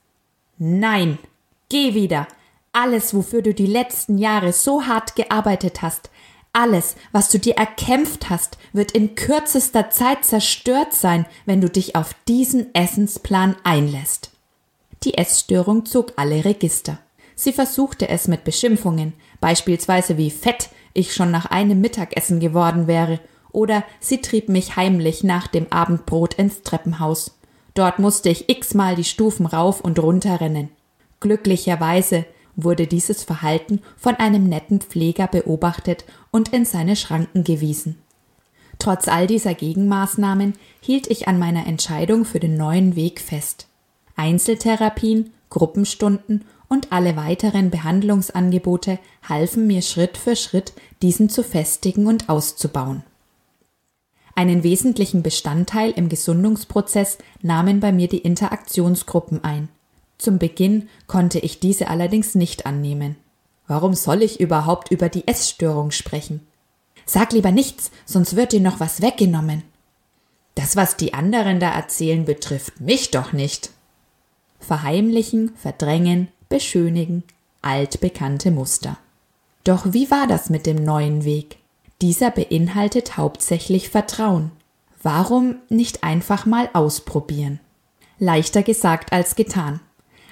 Nein, 0.57 1.19
geh 1.67 1.95
wieder. 1.95 2.29
Alles, 2.71 3.13
wofür 3.13 3.41
du 3.41 3.53
die 3.53 3.65
letzten 3.65 4.17
Jahre 4.17 4.53
so 4.53 4.85
hart 4.87 5.17
gearbeitet 5.17 5.81
hast, 5.81 6.09
alles, 6.53 6.95
was 7.11 7.27
du 7.27 7.39
dir 7.39 7.55
erkämpft 7.55 8.29
hast, 8.29 8.57
wird 8.71 8.93
in 8.93 9.15
kürzester 9.15 9.89
Zeit 9.89 10.23
zerstört 10.23 10.93
sein, 10.93 11.25
wenn 11.45 11.59
du 11.59 11.69
dich 11.69 11.97
auf 11.97 12.15
diesen 12.29 12.73
Essensplan 12.73 13.57
einlässt. 13.65 14.31
Die 15.03 15.15
Essstörung 15.15 15.85
zog 15.85 16.13
alle 16.15 16.45
Register. 16.45 16.99
Sie 17.41 17.53
versuchte 17.53 18.09
es 18.09 18.27
mit 18.27 18.43
Beschimpfungen, 18.43 19.13
beispielsweise 19.39 20.17
wie 20.17 20.29
fett 20.29 20.71
ich 20.93 21.13
schon 21.13 21.31
nach 21.31 21.45
einem 21.45 21.79
Mittagessen 21.79 22.41
geworden 22.41 22.85
wäre, 22.85 23.21
oder 23.53 23.85
sie 24.01 24.19
trieb 24.19 24.49
mich 24.49 24.75
heimlich 24.75 25.23
nach 25.23 25.47
dem 25.47 25.71
Abendbrot 25.71 26.33
ins 26.33 26.63
Treppenhaus. 26.63 27.39
Dort 27.75 27.97
musste 27.97 28.27
ich 28.27 28.49
x-mal 28.49 28.97
die 28.97 29.05
Stufen 29.05 29.45
rauf 29.45 29.79
und 29.79 29.99
runter 29.99 30.41
rennen. 30.41 30.67
Glücklicherweise 31.21 32.25
wurde 32.57 32.87
dieses 32.87 33.23
Verhalten 33.23 33.81
von 33.95 34.15
einem 34.15 34.43
netten 34.43 34.81
Pfleger 34.81 35.27
beobachtet 35.27 36.03
und 36.31 36.49
in 36.49 36.65
seine 36.65 36.97
Schranken 36.97 37.45
gewiesen. 37.45 38.01
Trotz 38.79 39.07
all 39.07 39.27
dieser 39.27 39.53
Gegenmaßnahmen 39.53 40.55
hielt 40.81 41.07
ich 41.07 41.29
an 41.29 41.39
meiner 41.39 41.67
Entscheidung 41.67 42.25
für 42.25 42.41
den 42.41 42.57
neuen 42.57 42.97
Weg 42.97 43.21
fest. 43.21 43.69
Einzeltherapien, 44.17 45.31
Gruppenstunden 45.49 46.43
und 46.69 46.91
alle 46.91 47.17
weiteren 47.17 47.71
Behandlungsangebote 47.71 48.99
halfen 49.27 49.67
mir 49.67 49.81
Schritt 49.81 50.17
für 50.17 50.35
Schritt, 50.35 50.73
diesen 51.01 51.29
zu 51.29 51.43
festigen 51.43 52.07
und 52.07 52.29
auszubauen. 52.29 53.03
Einen 54.35 54.63
wesentlichen 54.63 55.21
Bestandteil 55.23 55.91
im 55.91 56.07
Gesundungsprozess 56.07 57.17
nahmen 57.41 57.81
bei 57.81 57.91
mir 57.91 58.07
die 58.07 58.19
Interaktionsgruppen 58.19 59.43
ein. 59.43 59.67
Zum 60.17 60.37
Beginn 60.37 60.87
konnte 61.07 61.39
ich 61.39 61.59
diese 61.59 61.89
allerdings 61.89 62.35
nicht 62.35 62.65
annehmen. 62.65 63.17
Warum 63.67 63.93
soll 63.95 64.21
ich 64.21 64.39
überhaupt 64.39 64.91
über 64.91 65.09
die 65.09 65.27
Essstörung 65.27 65.91
sprechen? 65.91 66.47
Sag 67.05 67.33
lieber 67.33 67.51
nichts, 67.51 67.91
sonst 68.05 68.35
wird 68.35 68.53
dir 68.53 68.61
noch 68.61 68.79
was 68.79 69.01
weggenommen. 69.01 69.63
Das, 70.55 70.75
was 70.75 70.95
die 70.95 71.13
anderen 71.13 71.59
da 71.59 71.71
erzählen, 71.71 72.25
betrifft 72.25 72.79
mich 72.79 73.11
doch 73.11 73.33
nicht. 73.33 73.71
Verheimlichen, 74.59 75.55
verdrängen, 75.55 76.27
beschönigen, 76.49 77.23
altbekannte 77.61 78.51
Muster. 78.51 78.97
Doch 79.63 79.93
wie 79.93 80.09
war 80.09 80.27
das 80.27 80.49
mit 80.49 80.65
dem 80.65 80.83
neuen 80.83 81.23
Weg? 81.23 81.57
Dieser 82.01 82.31
beinhaltet 82.31 83.17
hauptsächlich 83.17 83.89
Vertrauen. 83.89 84.51
Warum 85.01 85.55
nicht 85.69 86.03
einfach 86.03 86.45
mal 86.45 86.69
ausprobieren? 86.73 87.59
Leichter 88.17 88.63
gesagt 88.63 89.13
als 89.13 89.35
getan. 89.35 89.79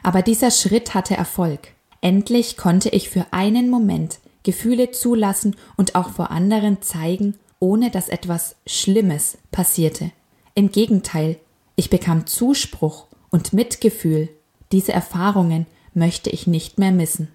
Aber 0.04 0.22
dieser 0.22 0.52
Schritt 0.52 0.94
hatte 0.94 1.16
Erfolg. 1.16 1.70
Endlich 2.02 2.58
konnte 2.58 2.90
ich 2.90 3.10
für 3.10 3.26
einen 3.32 3.70
Moment 3.70 4.20
Gefühle 4.44 4.92
zulassen 4.92 5.56
und 5.76 5.96
auch 5.96 6.10
vor 6.10 6.32
anderen 6.32 6.82
zeigen, 6.82 7.36
ohne 7.60 7.92
dass 7.92 8.08
etwas 8.08 8.56
Schlimmes 8.66 9.38
passierte. 9.52 10.12
Im 10.56 10.72
Gegenteil, 10.72 11.38
ich 11.76 11.90
bekam 11.90 12.26
Zuspruch 12.28 13.08
und 13.30 13.54
Mitgefühl. 13.54 14.30
Diese 14.72 14.94
Erfahrungen 14.94 15.66
möchte 15.98 16.30
ich 16.30 16.48
nicht 16.48 16.78
mehr 16.78 16.92
missen. 16.92 17.28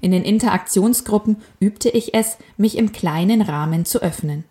In 0.00 0.12
den 0.12 0.24
Interaktionsgruppen 0.24 1.36
übte 1.58 1.90
ich 1.90 2.14
es, 2.14 2.38
mich 2.56 2.78
im 2.78 2.92
kleinen 2.92 3.42
Rahmen 3.42 3.84
zu 3.84 4.00
öffnen. 4.00 4.44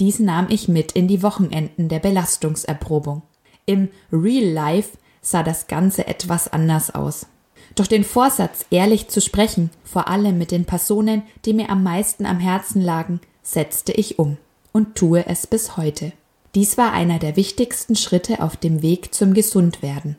Dies 0.00 0.18
nahm 0.18 0.48
ich 0.50 0.68
mit 0.68 0.92
in 0.92 1.08
die 1.08 1.22
Wochenenden 1.22 1.88
der 1.88 2.00
Belastungserprobung. 2.00 3.22
Im 3.64 3.88
Real 4.12 4.44
Life 4.44 4.98
sah 5.22 5.42
das 5.42 5.68
Ganze 5.68 6.06
etwas 6.06 6.52
anders 6.52 6.94
aus. 6.94 7.26
Doch 7.74 7.86
den 7.86 8.04
Vorsatz, 8.04 8.66
ehrlich 8.70 9.08
zu 9.08 9.20
sprechen, 9.20 9.70
vor 9.84 10.08
allem 10.08 10.36
mit 10.36 10.50
den 10.50 10.66
Personen, 10.66 11.22
die 11.44 11.54
mir 11.54 11.70
am 11.70 11.82
meisten 11.82 12.26
am 12.26 12.40
Herzen 12.40 12.82
lagen, 12.82 13.20
setzte 13.42 13.92
ich 13.92 14.18
um 14.18 14.36
und 14.72 14.94
tue 14.94 15.26
es 15.26 15.46
bis 15.46 15.76
heute. 15.76 16.12
Dies 16.54 16.76
war 16.76 16.92
einer 16.92 17.18
der 17.18 17.36
wichtigsten 17.36 17.96
Schritte 17.96 18.42
auf 18.42 18.56
dem 18.56 18.82
Weg 18.82 19.14
zum 19.14 19.32
Gesundwerden. 19.32 20.16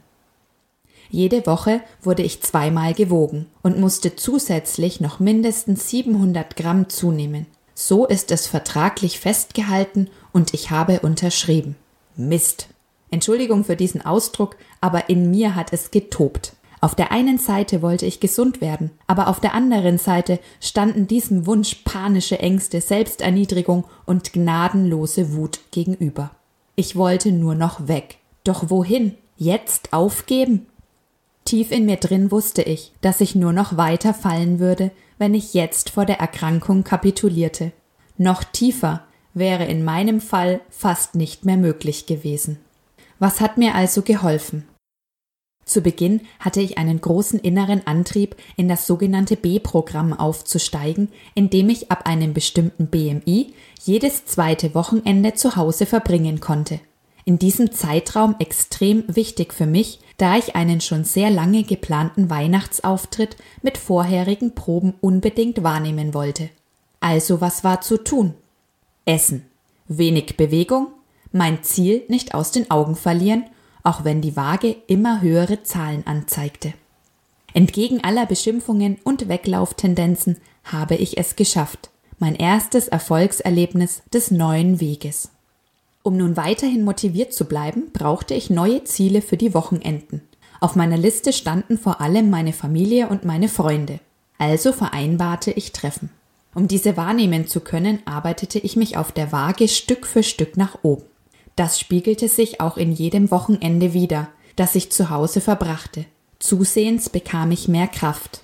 Jede 1.13 1.46
Woche 1.46 1.82
wurde 2.01 2.24
ich 2.24 2.41
zweimal 2.41 2.96
gewogen 2.96 3.46
und 3.62 3.79
musste 3.79 4.15
zusätzlich 4.15 5.00
noch 5.00 5.20
mindestens 5.20 5.88
700 5.91 6.55
Gramm 6.55 6.89
zunehmen. 6.89 7.46
So 7.75 8.08
ist 8.08 8.32
es 8.32 8.48
vertraglich 8.48 9.20
festgehalten 9.20 10.10
und 10.32 10.55
ich 10.55 10.72
habe 10.72 11.01
unterschrieben. 11.01 11.75
Mist. 12.15 12.70
Entschuldigung 13.12 13.63
für 13.63 13.75
diesen 13.75 14.03
Ausdruck, 14.03 14.55
aber 14.82 15.08
in 15.08 15.29
mir 15.29 15.53
hat 15.53 15.72
es 15.72 15.91
getobt. 15.91 16.53
Auf 16.82 16.96
der 16.96 17.12
einen 17.12 17.38
Seite 17.38 17.84
wollte 17.84 18.08
ich 18.08 18.20
gesund 18.20 18.60
werden, 18.60 18.89
aber 19.05 19.27
auf 19.27 19.39
der 19.39 19.53
anderen 19.53 20.00
Seite 20.00 20.39
standen 20.60 21.05
diesem 21.05 21.46
Wunsch 21.46 21.75
panische 21.86 22.39
Ängste, 22.39 22.82
Selbsterniedrigung 22.82 23.84
und 24.08 24.34
gnadenlose 24.34 25.36
Wut 25.36 25.60
gegenüber. 25.70 26.32
Ich 26.75 26.96
wollte 26.96 27.32
nur 27.32 27.53
noch 27.53 27.88
weg. 27.88 28.17
Doch 28.43 28.72
wohin? 28.72 29.13
Jetzt 29.38 29.93
aufgeben? 29.93 30.65
Tief 31.45 31.71
in 31.71 31.85
mir 31.85 31.97
drin 31.97 32.31
wusste 32.31 32.62
ich, 32.62 32.93
dass 33.01 33.21
ich 33.21 33.35
nur 33.35 33.51
noch 33.51 33.75
weiter 33.75 34.13
fallen 34.13 34.59
würde, 34.59 34.91
wenn 35.17 35.33
ich 35.33 35.53
jetzt 35.53 35.89
vor 35.89 36.05
der 36.05 36.19
Erkrankung 36.19 36.83
kapitulierte. 36.83 37.71
Noch 38.17 38.43
tiefer 38.43 39.05
wäre 39.33 39.65
in 39.65 39.83
meinem 39.83 40.21
Fall 40.21 40.62
fast 40.69 41.15
nicht 41.15 41.45
mehr 41.45 41.57
möglich 41.57 42.05
gewesen. 42.05 42.59
Was 43.19 43.41
hat 43.41 43.57
mir 43.57 43.75
also 43.75 44.01
geholfen? 44.01 44.67
Zu 45.65 45.81
Beginn 45.81 46.21
hatte 46.39 46.59
ich 46.59 46.77
einen 46.77 47.00
großen 47.00 47.39
inneren 47.39 47.88
Antrieb, 47.88 48.35
in 48.57 48.67
das 48.67 48.85
sogenannte 48.85 49.38
B-Programm 49.38 50.12
aufzusteigen, 50.13 51.09
in 51.35 51.50
dem 51.50 51.69
ich 51.69 51.89
ab 51.89 52.05
einem 52.05 52.33
bestimmten 52.33 52.88
BMI 52.88 53.53
jedes 53.81 54.25
zweite 54.25 54.75
Wochenende 54.75 55.33
zu 55.35 55.55
Hause 55.55 55.85
verbringen 55.85 56.41
konnte 56.41 56.79
in 57.25 57.39
diesem 57.39 57.72
Zeitraum 57.72 58.36
extrem 58.39 59.03
wichtig 59.08 59.53
für 59.53 59.65
mich, 59.65 60.00
da 60.18 60.38
ich 60.38 60.56
einen 60.56 60.82
schon 60.82 61.03
sehr 61.03 61.30
lange 61.30 61.63
geplanten 61.63 62.30
Weihnachtsauftritt 62.30 63.38
mit 63.62 63.77
vorherigen 63.77 64.56
Proben 64.56 64.94
unbedingt 65.01 65.63
wahrnehmen 65.63 66.13
wollte. 66.13 66.50
Also 67.00 67.42
was 67.42 67.63
war 67.63 67.82
zu 67.82 67.98
tun? 68.03 68.34
Essen. 69.06 69.46
Wenig 69.88 70.38
Bewegung, 70.38 70.88
mein 71.32 71.63
Ziel 71.63 72.03
nicht 72.08 72.34
aus 72.34 72.51
den 72.51 72.72
Augen 72.72 72.96
verlieren, 72.96 73.44
auch 73.84 74.06
wenn 74.06 74.22
die 74.22 74.38
Waage 74.38 74.75
immer 74.88 75.22
höhere 75.22 75.63
Zahlen 75.63 76.08
anzeigte. 76.08 76.74
Entgegen 77.53 78.03
aller 78.03 78.25
Beschimpfungen 78.25 78.98
und 79.03 79.27
Weglauftendenzen 79.27 80.38
habe 80.63 80.96
ich 80.96 81.18
es 81.18 81.36
geschafft. 81.36 81.89
Mein 82.18 82.36
erstes 82.36 82.88
Erfolgserlebnis 82.88 84.01
des 84.13 84.32
neuen 84.32 84.80
Weges. 84.80 85.33
Um 86.03 86.17
nun 86.17 86.36
weiterhin 86.36 86.83
motiviert 86.83 87.33
zu 87.33 87.45
bleiben, 87.45 87.91
brauchte 87.93 88.33
ich 88.33 88.50
neue 88.50 88.83
Ziele 88.83 89.22
für 89.22 89.38
die 89.38 89.53
Wochenenden. 89.53 90.22
Auf 90.60 90.75
meiner 90.75 90.98
Liste 90.98 91.31
standen 91.31 91.77
vor 91.77 92.01
allem 92.01 92.29
meine 92.29 92.53
Familie 92.53 93.07
und 93.07 93.24
meine 93.24 93.48
Freunde. 93.48 94.00
Also 94.38 94.74
vereinbarte 94.74 95.51
ich 95.51 95.72
Treffen. 95.72 96.10
Um 96.53 96.67
diese 96.67 96.98
wahrnehmen 96.98 97.48
zu 97.48 97.62
können, 97.62 98.00
arbeitete 98.05 98.60
ich 98.60 98.75
mich 98.75 98.98
auf 98.98 99.12
der 99.13 99.31
Waage 99.31 99.67
Stück 99.67 100.05
für 100.05 100.24
Stück 100.24 100.57
nach 100.57 100.79
oben. 100.83 101.03
Das 101.55 101.79
spiegelte 101.79 102.27
sich 102.27 102.60
auch 102.60 102.77
in 102.77 102.91
jedem 102.91 103.31
Wochenende 103.31 103.93
wieder, 103.93 104.27
das 104.55 104.75
ich 104.75 104.91
zu 104.91 105.10
Hause 105.10 105.39
verbrachte. 105.39 106.05
Zusehends 106.39 107.10
bekam 107.10 107.51
ich 107.51 107.67
mehr 107.67 107.88
Kraft. 107.88 108.41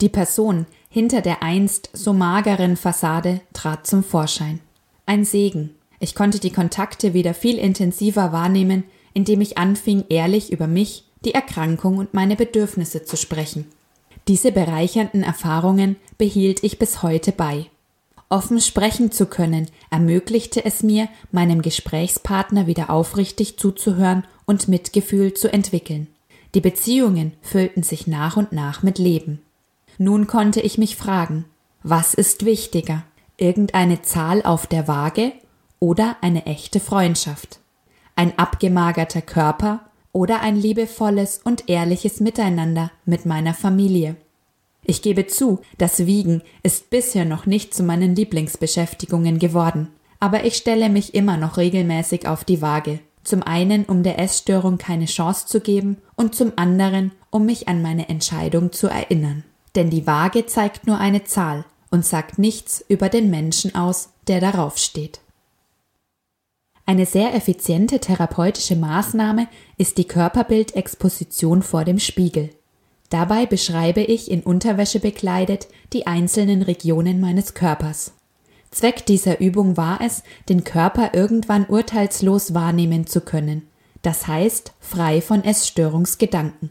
Die 0.00 0.08
Person 0.08 0.66
hinter 0.90 1.20
der 1.20 1.42
einst 1.42 1.90
so 1.92 2.12
mageren 2.12 2.76
Fassade 2.76 3.40
trat 3.52 3.86
zum 3.86 4.02
Vorschein. 4.02 4.60
Ein 5.06 5.24
Segen, 5.24 5.74
ich 6.00 6.14
konnte 6.14 6.38
die 6.38 6.52
Kontakte 6.52 7.14
wieder 7.14 7.34
viel 7.34 7.58
intensiver 7.58 8.32
wahrnehmen, 8.32 8.84
indem 9.14 9.40
ich 9.40 9.58
anfing, 9.58 10.04
ehrlich 10.08 10.52
über 10.52 10.66
mich, 10.66 11.04
die 11.24 11.34
Erkrankung 11.34 11.98
und 11.98 12.14
meine 12.14 12.36
Bedürfnisse 12.36 13.04
zu 13.04 13.16
sprechen. 13.16 13.66
Diese 14.28 14.52
bereichernden 14.52 15.22
Erfahrungen 15.22 15.96
behielt 16.18 16.62
ich 16.62 16.78
bis 16.78 17.02
heute 17.02 17.32
bei. 17.32 17.66
Offen 18.28 18.60
sprechen 18.60 19.10
zu 19.10 19.26
können, 19.26 19.68
ermöglichte 19.90 20.64
es 20.64 20.82
mir, 20.82 21.08
meinem 21.32 21.62
Gesprächspartner 21.62 22.66
wieder 22.66 22.90
aufrichtig 22.90 23.58
zuzuhören 23.58 24.24
und 24.44 24.68
Mitgefühl 24.68 25.32
zu 25.32 25.50
entwickeln. 25.50 26.08
Die 26.54 26.60
Beziehungen 26.60 27.32
füllten 27.40 27.82
sich 27.82 28.06
nach 28.06 28.36
und 28.36 28.52
nach 28.52 28.82
mit 28.82 28.98
Leben. 28.98 29.40
Nun 29.96 30.26
konnte 30.26 30.60
ich 30.60 30.78
mich 30.78 30.96
fragen, 30.96 31.46
was 31.82 32.14
ist 32.14 32.44
wichtiger? 32.44 33.02
Irgendeine 33.38 34.02
Zahl 34.02 34.42
auf 34.42 34.66
der 34.66 34.88
Waage 34.88 35.32
oder 35.80 36.16
eine 36.20 36.46
echte 36.46 36.80
Freundschaft. 36.80 37.60
ein 38.18 38.36
abgemagerter 38.36 39.22
Körper 39.22 39.80
oder 40.10 40.40
ein 40.40 40.56
liebevolles 40.56 41.40
und 41.44 41.68
ehrliches 41.68 42.18
Miteinander 42.18 42.90
mit 43.04 43.26
meiner 43.26 43.54
Familie. 43.54 44.16
Ich 44.82 45.02
gebe 45.02 45.28
zu, 45.28 45.60
das 45.78 46.04
Wiegen 46.04 46.42
ist 46.64 46.90
bisher 46.90 47.24
noch 47.24 47.46
nicht 47.46 47.74
zu 47.74 47.84
meinen 47.84 48.16
Lieblingsbeschäftigungen 48.16 49.38
geworden, 49.38 49.88
aber 50.18 50.44
ich 50.44 50.56
stelle 50.56 50.88
mich 50.88 51.14
immer 51.14 51.36
noch 51.36 51.58
regelmäßig 51.58 52.26
auf 52.26 52.42
die 52.42 52.60
Waage. 52.60 52.98
Zum 53.22 53.44
einen, 53.44 53.84
um 53.84 54.02
der 54.02 54.18
Essstörung 54.18 54.78
keine 54.78 55.04
Chance 55.04 55.46
zu 55.46 55.60
geben 55.60 55.98
und 56.16 56.34
zum 56.34 56.54
anderen, 56.56 57.12
um 57.30 57.46
mich 57.46 57.68
an 57.68 57.82
meine 57.82 58.08
Entscheidung 58.08 58.72
zu 58.72 58.88
erinnern. 58.88 59.44
Denn 59.76 59.90
die 59.90 60.08
Waage 60.08 60.46
zeigt 60.46 60.88
nur 60.88 60.98
eine 60.98 61.22
Zahl 61.22 61.64
und 61.92 62.04
sagt 62.04 62.38
nichts 62.38 62.84
über 62.88 63.08
den 63.08 63.30
Menschen 63.30 63.76
aus, 63.76 64.08
der 64.26 64.40
darauf 64.40 64.78
steht. 64.78 65.20
Eine 66.88 67.04
sehr 67.04 67.34
effiziente 67.34 67.98
therapeutische 67.98 68.74
Maßnahme 68.74 69.48
ist 69.76 69.98
die 69.98 70.06
Körperbildexposition 70.06 71.62
vor 71.62 71.84
dem 71.84 71.98
Spiegel. 71.98 72.48
Dabei 73.10 73.44
beschreibe 73.44 74.00
ich 74.00 74.30
in 74.30 74.40
Unterwäsche 74.40 74.98
bekleidet 74.98 75.68
die 75.92 76.06
einzelnen 76.06 76.62
Regionen 76.62 77.20
meines 77.20 77.52
Körpers. 77.52 78.12
Zweck 78.70 79.04
dieser 79.04 79.38
Übung 79.38 79.76
war 79.76 80.00
es, 80.00 80.22
den 80.48 80.64
Körper 80.64 81.10
irgendwann 81.12 81.66
urteilslos 81.66 82.54
wahrnehmen 82.54 83.06
zu 83.06 83.20
können, 83.20 83.68
das 84.00 84.26
heißt 84.26 84.72
frei 84.80 85.20
von 85.20 85.44
Essstörungsgedanken. 85.44 86.70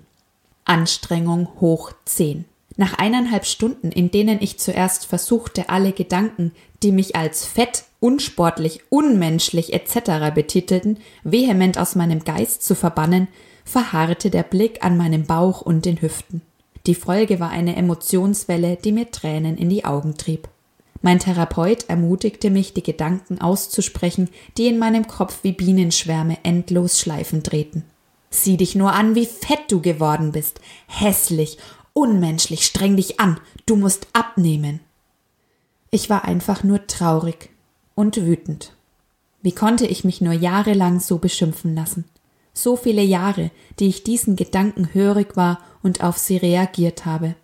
Anstrengung 0.65 1.47
hoch 1.59 1.91
10. 2.05 2.45
Nach 2.75 2.95
eineinhalb 2.95 3.45
Stunden, 3.45 3.91
in 3.91 4.09
denen 4.09 4.41
ich 4.41 4.57
zuerst 4.57 5.05
versuchte, 5.05 5.69
alle 5.69 5.91
Gedanken, 5.91 6.53
die 6.81 6.91
mich 6.91 7.15
als 7.15 7.45
fett, 7.45 7.83
unsportlich, 7.99 8.81
unmenschlich 8.89 9.73
etc. 9.73 10.33
betitelten, 10.33 10.97
vehement 11.23 11.77
aus 11.77 11.95
meinem 11.95 12.23
Geist 12.23 12.63
zu 12.63 12.75
verbannen, 12.75 13.27
verharrte 13.65 14.29
der 14.29 14.43
Blick 14.43 14.83
an 14.83 14.97
meinem 14.97 15.25
Bauch 15.25 15.61
und 15.61 15.85
den 15.85 16.01
Hüften. 16.01 16.41
Die 16.85 16.95
Folge 16.95 17.39
war 17.39 17.49
eine 17.49 17.75
Emotionswelle, 17.75 18.77
die 18.77 18.91
mir 18.91 19.11
Tränen 19.11 19.57
in 19.57 19.69
die 19.69 19.83
Augen 19.83 20.15
trieb. 20.17 20.47
Mein 21.01 21.19
Therapeut 21.19 21.89
ermutigte 21.89 22.49
mich, 22.49 22.73
die 22.73 22.83
Gedanken 22.83 23.39
auszusprechen, 23.41 24.29
die 24.57 24.67
in 24.67 24.79
meinem 24.79 25.07
Kopf 25.07 25.39
wie 25.43 25.51
Bienenschwärme 25.51 26.37
endlos 26.43 26.99
Schleifen 26.99 27.43
drehten. 27.43 27.83
Sieh 28.29 28.57
dich 28.57 28.75
nur 28.75 28.93
an, 28.93 29.15
wie 29.15 29.25
fett 29.25 29.65
du 29.69 29.81
geworden 29.81 30.31
bist. 30.31 30.59
Hässlich, 30.87 31.57
unmenschlich, 31.93 32.65
streng 32.65 32.95
dich 32.95 33.19
an. 33.19 33.39
Du 33.65 33.75
musst 33.75 34.07
abnehmen. 34.13 34.79
Ich 35.91 36.09
war 36.09 36.25
einfach 36.25 36.63
nur 36.63 36.87
traurig 36.87 37.49
und 37.97 38.15
wütend. 38.15 38.71
Wie 39.41 39.51
konnte 39.51 39.85
ich 39.85 40.05
mich 40.05 40.21
nur 40.21 40.31
jahrelang 40.31 41.01
so 41.01 41.17
beschimpfen 41.17 41.75
lassen? 41.75 42.05
so 42.57 42.75
viele 42.75 43.03
Jahre, 43.03 43.51
die 43.79 43.87
ich 43.87 44.03
diesen 44.03 44.35
Gedanken 44.35 44.93
hörig 44.93 45.37
war 45.37 45.59
und 45.83 46.03
auf 46.03 46.17
sie 46.17 46.37
reagiert 46.37 47.05
habe. 47.05 47.35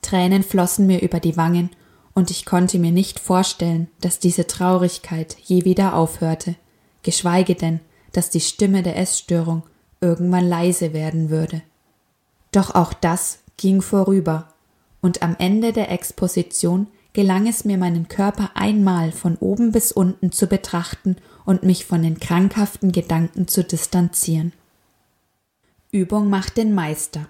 Tränen 0.00 0.42
flossen 0.42 0.86
mir 0.86 1.02
über 1.02 1.20
die 1.20 1.36
Wangen, 1.36 1.70
und 2.16 2.30
ich 2.30 2.46
konnte 2.46 2.78
mir 2.78 2.92
nicht 2.92 3.18
vorstellen, 3.18 3.88
dass 4.00 4.20
diese 4.20 4.46
Traurigkeit 4.46 5.36
je 5.42 5.64
wieder 5.64 5.96
aufhörte, 5.96 6.54
geschweige 7.02 7.56
denn, 7.56 7.80
dass 8.12 8.30
die 8.30 8.40
Stimme 8.40 8.84
der 8.84 8.96
Essstörung 8.96 9.64
irgendwann 10.00 10.48
leise 10.48 10.92
werden 10.92 11.28
würde. 11.28 11.62
Doch 12.52 12.72
auch 12.76 12.92
das 12.92 13.40
ging 13.56 13.82
vorüber, 13.82 14.48
und 15.00 15.22
am 15.22 15.34
Ende 15.40 15.72
der 15.72 15.90
Exposition 15.90 16.86
gelang 17.14 17.46
es 17.46 17.64
mir, 17.64 17.78
meinen 17.78 18.08
Körper 18.08 18.50
einmal 18.54 19.10
von 19.12 19.36
oben 19.36 19.72
bis 19.72 19.92
unten 19.92 20.30
zu 20.30 20.46
betrachten 20.46 21.16
und 21.46 21.62
mich 21.62 21.86
von 21.86 22.02
den 22.02 22.20
krankhaften 22.20 22.92
Gedanken 22.92 23.48
zu 23.48 23.64
distanzieren. 23.64 24.52
Übung 25.90 26.28
macht 26.28 26.58
den 26.58 26.74
Meister. 26.74 27.28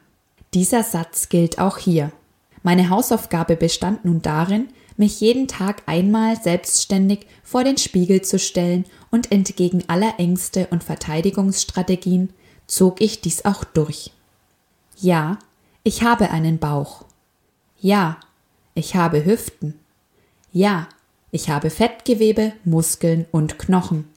Dieser 0.54 0.82
Satz 0.82 1.28
gilt 1.28 1.58
auch 1.58 1.78
hier. 1.78 2.10
Meine 2.62 2.88
Hausaufgabe 2.88 3.56
bestand 3.56 4.04
nun 4.04 4.22
darin, 4.22 4.68
mich 4.96 5.20
jeden 5.20 5.48
Tag 5.48 5.82
einmal 5.86 6.40
selbstständig 6.40 7.26
vor 7.42 7.62
den 7.62 7.76
Spiegel 7.76 8.22
zu 8.22 8.38
stellen 8.38 8.86
und 9.10 9.32
entgegen 9.32 9.84
aller 9.88 10.18
Ängste 10.18 10.68
und 10.70 10.82
Verteidigungsstrategien 10.82 12.32
zog 12.66 13.00
ich 13.00 13.20
dies 13.20 13.44
auch 13.44 13.64
durch. 13.64 14.12
Ja, 14.96 15.38
ich 15.82 16.02
habe 16.02 16.30
einen 16.30 16.58
Bauch. 16.58 17.04
Ja, 17.80 18.18
ich 18.74 18.96
habe 18.96 19.24
Hüften. 19.24 19.74
Ja, 20.52 20.88
ich 21.30 21.50
habe 21.50 21.70
Fettgewebe, 21.70 22.52
Muskeln 22.64 23.26
und 23.32 23.58
Knochen. 23.58 24.08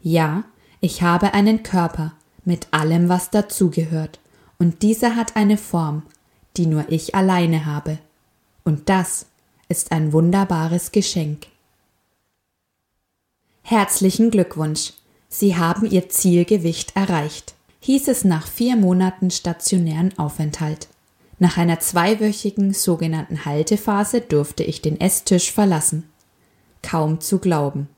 Ja, 0.00 0.44
ich 0.80 1.02
habe 1.02 1.34
einen 1.34 1.62
Körper 1.62 2.12
mit 2.44 2.68
allem, 2.70 3.08
was 3.08 3.30
dazugehört, 3.30 4.20
und 4.58 4.82
dieser 4.82 5.16
hat 5.16 5.36
eine 5.36 5.56
Form, 5.56 6.02
die 6.56 6.66
nur 6.66 6.90
ich 6.90 7.14
alleine 7.14 7.66
habe. 7.66 7.98
Und 8.64 8.88
das 8.88 9.26
ist 9.68 9.92
ein 9.92 10.12
wunderbares 10.12 10.92
Geschenk. 10.92 11.46
Herzlichen 13.62 14.30
Glückwunsch! 14.30 14.94
Sie 15.28 15.56
haben 15.56 15.90
Ihr 15.90 16.08
Zielgewicht 16.08 16.96
erreicht, 16.96 17.54
hieß 17.80 18.08
es 18.08 18.24
nach 18.24 18.46
vier 18.46 18.76
Monaten 18.76 19.30
stationären 19.30 20.18
Aufenthalt. 20.18 20.88
Nach 21.38 21.56
einer 21.56 21.78
zweiwöchigen 21.78 22.74
sogenannten 22.74 23.44
Haltephase 23.44 24.20
durfte 24.20 24.64
ich 24.64 24.82
den 24.82 25.00
Esstisch 25.00 25.52
verlassen. 25.52 26.08
Kaum 26.82 27.20
zu 27.20 27.38
glauben. 27.38 27.88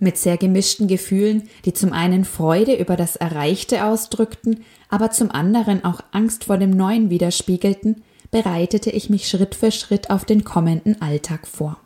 Mit 0.00 0.18
sehr 0.18 0.36
gemischten 0.36 0.88
Gefühlen, 0.88 1.48
die 1.64 1.72
zum 1.74 1.92
einen 1.92 2.24
Freude 2.24 2.74
über 2.74 2.96
das 2.96 3.14
Erreichte 3.14 3.84
ausdrückten, 3.84 4.64
aber 4.88 5.12
zum 5.12 5.30
anderen 5.30 5.84
auch 5.84 6.00
Angst 6.10 6.44
vor 6.44 6.58
dem 6.58 6.70
Neuen 6.70 7.08
widerspiegelten, 7.08 8.02
bereitete 8.32 8.90
ich 8.90 9.10
mich 9.10 9.28
Schritt 9.28 9.54
für 9.54 9.70
Schritt 9.70 10.10
auf 10.10 10.24
den 10.24 10.42
kommenden 10.42 11.00
Alltag 11.00 11.46
vor. 11.46 11.78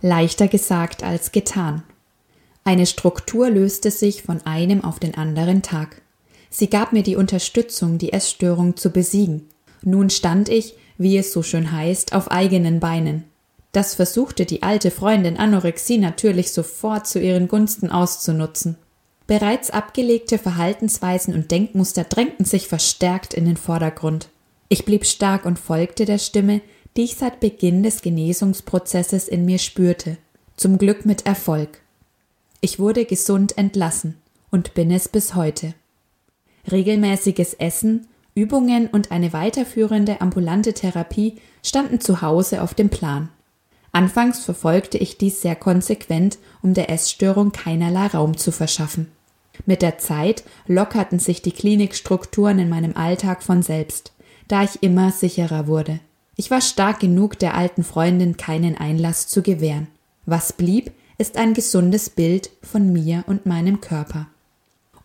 Leichter 0.00 0.48
gesagt 0.48 1.04
als 1.04 1.30
getan. 1.30 1.84
Eine 2.64 2.86
Struktur 2.86 3.50
löste 3.50 3.92
sich 3.92 4.22
von 4.22 4.44
einem 4.44 4.82
auf 4.82 4.98
den 4.98 5.14
anderen 5.14 5.62
Tag. 5.62 6.02
Sie 6.50 6.68
gab 6.68 6.92
mir 6.92 7.02
die 7.02 7.16
Unterstützung, 7.16 7.98
die 7.98 8.12
Essstörung 8.12 8.76
zu 8.76 8.90
besiegen. 8.90 9.48
Nun 9.82 10.10
stand 10.10 10.48
ich, 10.48 10.74
wie 10.96 11.16
es 11.16 11.32
so 11.32 11.42
schön 11.42 11.72
heißt, 11.72 12.12
auf 12.12 12.30
eigenen 12.30 12.80
Beinen. 12.80 13.24
Das 13.72 13.94
versuchte 13.94 14.46
die 14.46 14.62
alte 14.62 14.90
Freundin 14.90 15.36
Anorexie 15.36 15.98
natürlich 15.98 16.52
sofort 16.52 17.06
zu 17.06 17.20
ihren 17.20 17.48
Gunsten 17.48 17.90
auszunutzen. 17.90 18.76
Bereits 19.26 19.70
abgelegte 19.70 20.38
Verhaltensweisen 20.38 21.34
und 21.34 21.50
Denkmuster 21.50 22.04
drängten 22.04 22.46
sich 22.46 22.66
verstärkt 22.66 23.34
in 23.34 23.44
den 23.44 23.58
Vordergrund. 23.58 24.30
Ich 24.70 24.84
blieb 24.84 25.04
stark 25.04 25.44
und 25.44 25.58
folgte 25.58 26.06
der 26.06 26.18
Stimme, 26.18 26.62
die 26.96 27.04
ich 27.04 27.16
seit 27.16 27.38
Beginn 27.38 27.82
des 27.82 28.00
Genesungsprozesses 28.00 29.28
in 29.28 29.44
mir 29.44 29.58
spürte, 29.58 30.16
zum 30.56 30.78
Glück 30.78 31.04
mit 31.04 31.26
Erfolg. 31.26 31.80
Ich 32.60 32.78
wurde 32.78 33.04
gesund 33.04 33.56
entlassen 33.56 34.16
und 34.50 34.74
bin 34.74 34.90
es 34.90 35.08
bis 35.08 35.34
heute. 35.34 35.74
Regelmäßiges 36.70 37.54
Essen 37.54 38.08
Übungen 38.38 38.86
und 38.86 39.10
eine 39.10 39.32
weiterführende 39.32 40.20
ambulante 40.20 40.72
Therapie 40.72 41.38
standen 41.64 42.00
zu 42.00 42.22
Hause 42.22 42.62
auf 42.62 42.72
dem 42.72 42.88
Plan. 42.88 43.30
Anfangs 43.90 44.44
verfolgte 44.44 44.96
ich 44.96 45.18
dies 45.18 45.42
sehr 45.42 45.56
konsequent, 45.56 46.38
um 46.62 46.72
der 46.72 46.88
Essstörung 46.88 47.50
keinerlei 47.50 48.06
Raum 48.06 48.36
zu 48.36 48.52
verschaffen. 48.52 49.10
Mit 49.66 49.82
der 49.82 49.98
Zeit 49.98 50.44
lockerten 50.68 51.18
sich 51.18 51.42
die 51.42 51.50
Klinikstrukturen 51.50 52.60
in 52.60 52.68
meinem 52.68 52.96
Alltag 52.96 53.42
von 53.42 53.62
selbst, 53.62 54.12
da 54.46 54.62
ich 54.62 54.82
immer 54.84 55.10
sicherer 55.10 55.66
wurde. 55.66 55.98
Ich 56.36 56.50
war 56.52 56.60
stark 56.60 57.00
genug, 57.00 57.40
der 57.40 57.54
alten 57.54 57.82
Freundin 57.82 58.36
keinen 58.36 58.78
Einlass 58.78 59.26
zu 59.26 59.42
gewähren. 59.42 59.88
Was 60.26 60.52
blieb, 60.52 60.92
ist 61.16 61.36
ein 61.36 61.54
gesundes 61.54 62.10
Bild 62.10 62.50
von 62.62 62.92
mir 62.92 63.24
und 63.26 63.46
meinem 63.46 63.80
Körper 63.80 64.28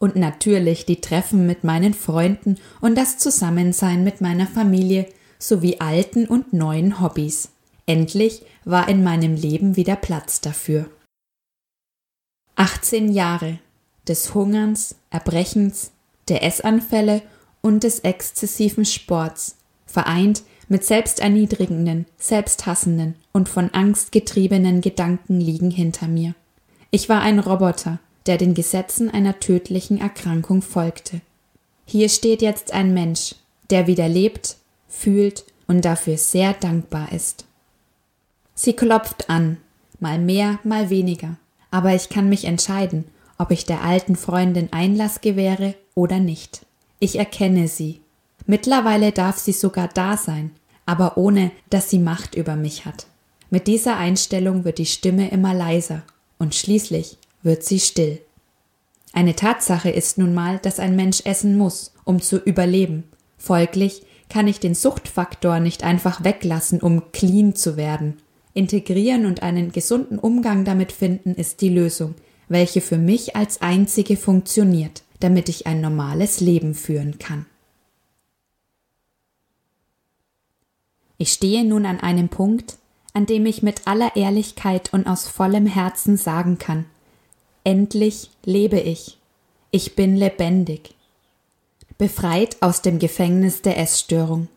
und 0.03 0.17
natürlich 0.17 0.85
die 0.85 0.99
Treffen 0.99 1.47
mit 1.47 1.63
meinen 1.63 1.93
Freunden 1.93 2.57
und 2.81 2.97
das 2.97 3.17
Zusammensein 3.17 4.03
mit 4.03 4.19
meiner 4.19 4.47
Familie 4.47 5.07
sowie 5.39 5.79
alten 5.79 6.27
und 6.27 6.51
neuen 6.51 6.99
Hobbys. 6.99 7.53
Endlich 7.85 8.41
war 8.65 8.89
in 8.89 9.01
meinem 9.01 9.33
Leben 9.37 9.77
wieder 9.77 9.95
Platz 9.95 10.41
dafür. 10.41 10.89
18 12.57 13.13
Jahre 13.13 13.59
des 14.05 14.33
Hungerns, 14.33 14.95
Erbrechens, 15.09 15.93
der 16.27 16.43
Essanfälle 16.43 17.21
und 17.61 17.83
des 17.83 17.99
exzessiven 17.99 18.83
Sports, 18.83 19.55
vereint 19.85 20.43
mit 20.67 20.83
selbsterniedrigenden, 20.83 22.07
selbsthassenden 22.17 23.15
und 23.31 23.47
von 23.47 23.69
Angst 23.69 24.11
getriebenen 24.11 24.81
Gedanken 24.81 25.39
liegen 25.39 25.71
hinter 25.71 26.09
mir. 26.09 26.35
Ich 26.91 27.07
war 27.07 27.21
ein 27.21 27.39
Roboter, 27.39 27.99
der 28.25 28.37
den 28.37 28.53
Gesetzen 28.53 29.09
einer 29.09 29.39
tödlichen 29.39 29.99
Erkrankung 29.99 30.61
folgte. 30.61 31.21
Hier 31.85 32.09
steht 32.09 32.41
jetzt 32.41 32.71
ein 32.73 32.93
Mensch, 32.93 33.35
der 33.69 33.87
wieder 33.87 34.07
lebt, 34.07 34.57
fühlt 34.87 35.45
und 35.67 35.83
dafür 35.83 36.17
sehr 36.17 36.53
dankbar 36.53 37.11
ist. 37.11 37.45
Sie 38.55 38.73
klopft 38.73 39.29
an, 39.29 39.57
mal 39.99 40.19
mehr, 40.19 40.59
mal 40.63 40.89
weniger, 40.89 41.37
aber 41.71 41.93
ich 41.93 42.09
kann 42.09 42.29
mich 42.29 42.45
entscheiden, 42.45 43.05
ob 43.37 43.51
ich 43.51 43.65
der 43.65 43.83
alten 43.83 44.15
Freundin 44.15 44.71
Einlass 44.71 45.21
gewähre 45.21 45.75
oder 45.95 46.19
nicht. 46.19 46.65
Ich 46.99 47.17
erkenne 47.17 47.67
sie. 47.67 47.99
Mittlerweile 48.45 49.11
darf 49.11 49.37
sie 49.37 49.53
sogar 49.53 49.87
da 49.87 50.17
sein, 50.17 50.51
aber 50.85 51.17
ohne, 51.17 51.51
dass 51.69 51.89
sie 51.89 51.99
Macht 51.99 52.35
über 52.35 52.55
mich 52.55 52.85
hat. 52.85 53.07
Mit 53.49 53.67
dieser 53.67 53.97
Einstellung 53.97 54.65
wird 54.65 54.77
die 54.77 54.85
Stimme 54.85 55.29
immer 55.29 55.53
leiser 55.53 56.03
und 56.39 56.55
schließlich 56.55 57.17
wird 57.43 57.63
sie 57.63 57.79
still. 57.79 58.19
Eine 59.11 59.35
Tatsache 59.35 59.91
ist 59.91 60.17
nun 60.17 60.33
mal, 60.33 60.57
dass 60.57 60.79
ein 60.79 60.95
Mensch 60.95 61.21
essen 61.25 61.55
muss, 61.57 61.93
um 62.03 62.21
zu 62.21 62.37
überleben. 62.37 63.03
Folglich 63.37 64.03
kann 64.29 64.47
ich 64.47 64.59
den 64.59 64.73
Suchtfaktor 64.73 65.59
nicht 65.59 65.83
einfach 65.83 66.23
weglassen, 66.23 66.81
um 66.81 67.11
clean 67.11 67.55
zu 67.55 67.77
werden. 67.77 68.17
Integrieren 68.55 69.25
und 69.25 69.43
einen 69.43 69.71
gesunden 69.71 70.17
Umgang 70.17 70.65
damit 70.65 70.91
finden 70.91 71.35
ist 71.35 71.61
die 71.61 71.69
Lösung, 71.69 72.15
welche 72.47 72.81
für 72.81 72.97
mich 72.97 73.35
als 73.35 73.61
einzige 73.61 74.17
funktioniert, 74.17 75.03
damit 75.19 75.49
ich 75.49 75.67
ein 75.67 75.81
normales 75.81 76.39
Leben 76.39 76.73
führen 76.73 77.19
kann. 77.19 77.45
Ich 81.17 81.31
stehe 81.31 81.63
nun 81.63 81.85
an 81.85 81.99
einem 81.99 82.29
Punkt, 82.29 82.77
an 83.13 83.25
dem 83.25 83.45
ich 83.45 83.61
mit 83.61 83.87
aller 83.87 84.15
Ehrlichkeit 84.15 84.91
und 84.93 85.05
aus 85.07 85.27
vollem 85.27 85.67
Herzen 85.67 86.17
sagen 86.17 86.57
kann, 86.57 86.85
endlich 87.63 88.29
lebe 88.45 88.79
ich. 88.79 89.17
Ich 89.71 89.95
bin 89.95 90.15
lebendig. 90.15 90.95
Befreit 91.97 92.61
aus 92.61 92.81
dem 92.81 92.99
Gefängnis 92.99 93.61
der 93.61 93.77
Essstörung. 93.77 94.47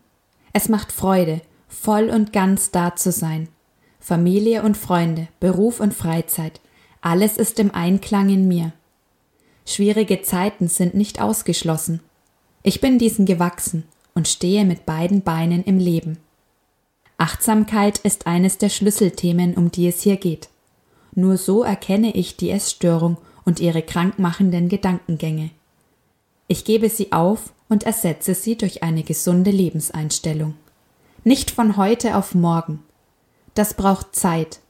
Es 0.53 0.69
macht 0.69 0.93
Freude, 0.93 1.41
voll 1.69 2.11
und 2.11 2.33
ganz 2.33 2.71
da 2.71 2.97
zu 2.97 3.13
sein. 3.13 3.49
Familie 4.01 4.63
und 4.63 4.77
Freunde, 4.77 5.29
Beruf 5.41 5.81
und 5.81 5.93
Freizeit, 5.93 6.61
alles 7.01 7.37
ist 7.37 7.59
im 7.59 7.75
Einklang 7.75 8.31
in 8.31 8.49
mir. 8.49 8.73
Schwierige 9.65 10.23
Zeiten 10.23 10.69
sind 10.69 10.95
nicht 10.95 11.21
ausgeschlossen. 11.21 12.01
Ich 12.63 12.81
bin 12.81 12.99
diesen 12.99 13.27
gewachsen 13.27 13.85
und 14.15 14.29
stehe 14.29 14.65
mit 14.65 14.87
beiden 14.87 15.23
Beinen 15.23 15.65
im 15.65 15.79
Leben. 15.79 16.19
Achtsamkeit 17.19 17.99
ist 17.99 18.27
eines 18.27 18.59
der 18.59 18.69
Schlüsselthemen, 18.69 19.55
um 19.55 19.71
die 19.71 19.89
es 19.89 20.03
hier 20.03 20.17
geht. 20.17 20.49
Nur 21.17 21.39
so 21.39 21.65
erkenne 21.65 22.15
ich 22.15 22.37
die 22.37 22.51
Essstörung 22.51 23.17
und 23.45 23.59
ihre 23.59 23.81
krankmachenden 23.81 24.69
Gedankengänge. 24.69 25.51
Ich 26.47 26.65
gebe 26.65 26.91
sie 26.91 27.11
auf 27.13 27.53
und 27.69 27.85
ersetze 27.85 28.35
sie 28.35 28.57
durch 28.57 28.83
eine 28.83 29.03
gesunde 29.03 29.51
Lebenseinstellung. 29.51 30.55
Nicht 31.25 31.51
von 31.51 31.79
heute 31.79 32.17
auf 32.17 32.35
morgen. 32.35 32.83
Das 33.55 33.75
braucht 33.75 34.15
Zeit. 34.15 34.61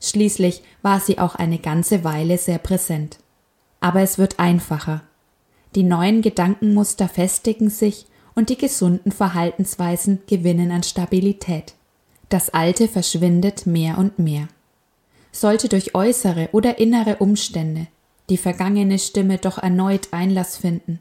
Schließlich 0.00 0.62
war 0.80 1.00
sie 1.00 1.18
auch 1.18 1.34
eine 1.34 1.58
ganze 1.58 2.02
Weile 2.02 2.38
sehr 2.38 2.58
präsent. 2.58 3.18
Aber 3.80 4.00
es 4.00 4.16
wird 4.16 4.40
einfacher. 4.40 5.02
Die 5.74 5.82
neuen 5.82 6.22
Gedankenmuster 6.22 7.08
festigen 7.08 7.68
sich 7.68 8.06
und 8.34 8.48
die 8.48 8.56
gesunden 8.56 9.12
Verhaltensweisen 9.12 10.22
gewinnen 10.26 10.72
an 10.72 10.82
Stabilität. 10.82 11.74
Das 12.30 12.48
Alte 12.48 12.88
verschwindet 12.88 13.66
mehr 13.66 13.98
und 13.98 14.18
mehr. 14.18 14.48
Sollte 15.32 15.68
durch 15.68 15.94
äußere 15.94 16.48
oder 16.52 16.78
innere 16.78 17.16
Umstände 17.16 17.86
die 18.30 18.38
vergangene 18.38 18.98
Stimme 18.98 19.38
doch 19.38 19.58
erneut 19.58 20.08
Einlass 20.12 20.56
finden, 20.56 21.00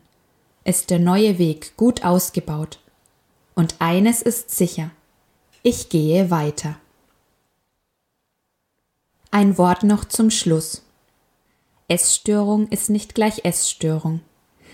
ist 0.66 0.90
der 0.90 1.00
neue 1.00 1.38
Weg 1.38 1.78
gut 1.78 2.04
ausgebaut. 2.04 2.80
Und 3.56 3.76
eines 3.80 4.22
ist 4.22 4.50
sicher, 4.50 4.90
ich 5.62 5.90
gehe 5.90 6.32
weiter. 6.32 6.78
Ein 9.32 9.58
Wort 9.60 9.84
noch 9.84 10.06
zum 10.06 10.32
Schluss. 10.32 10.84
Essstörung 11.88 12.68
ist 12.70 12.90
nicht 12.90 13.14
gleich 13.14 13.46
Essstörung. 13.46 14.22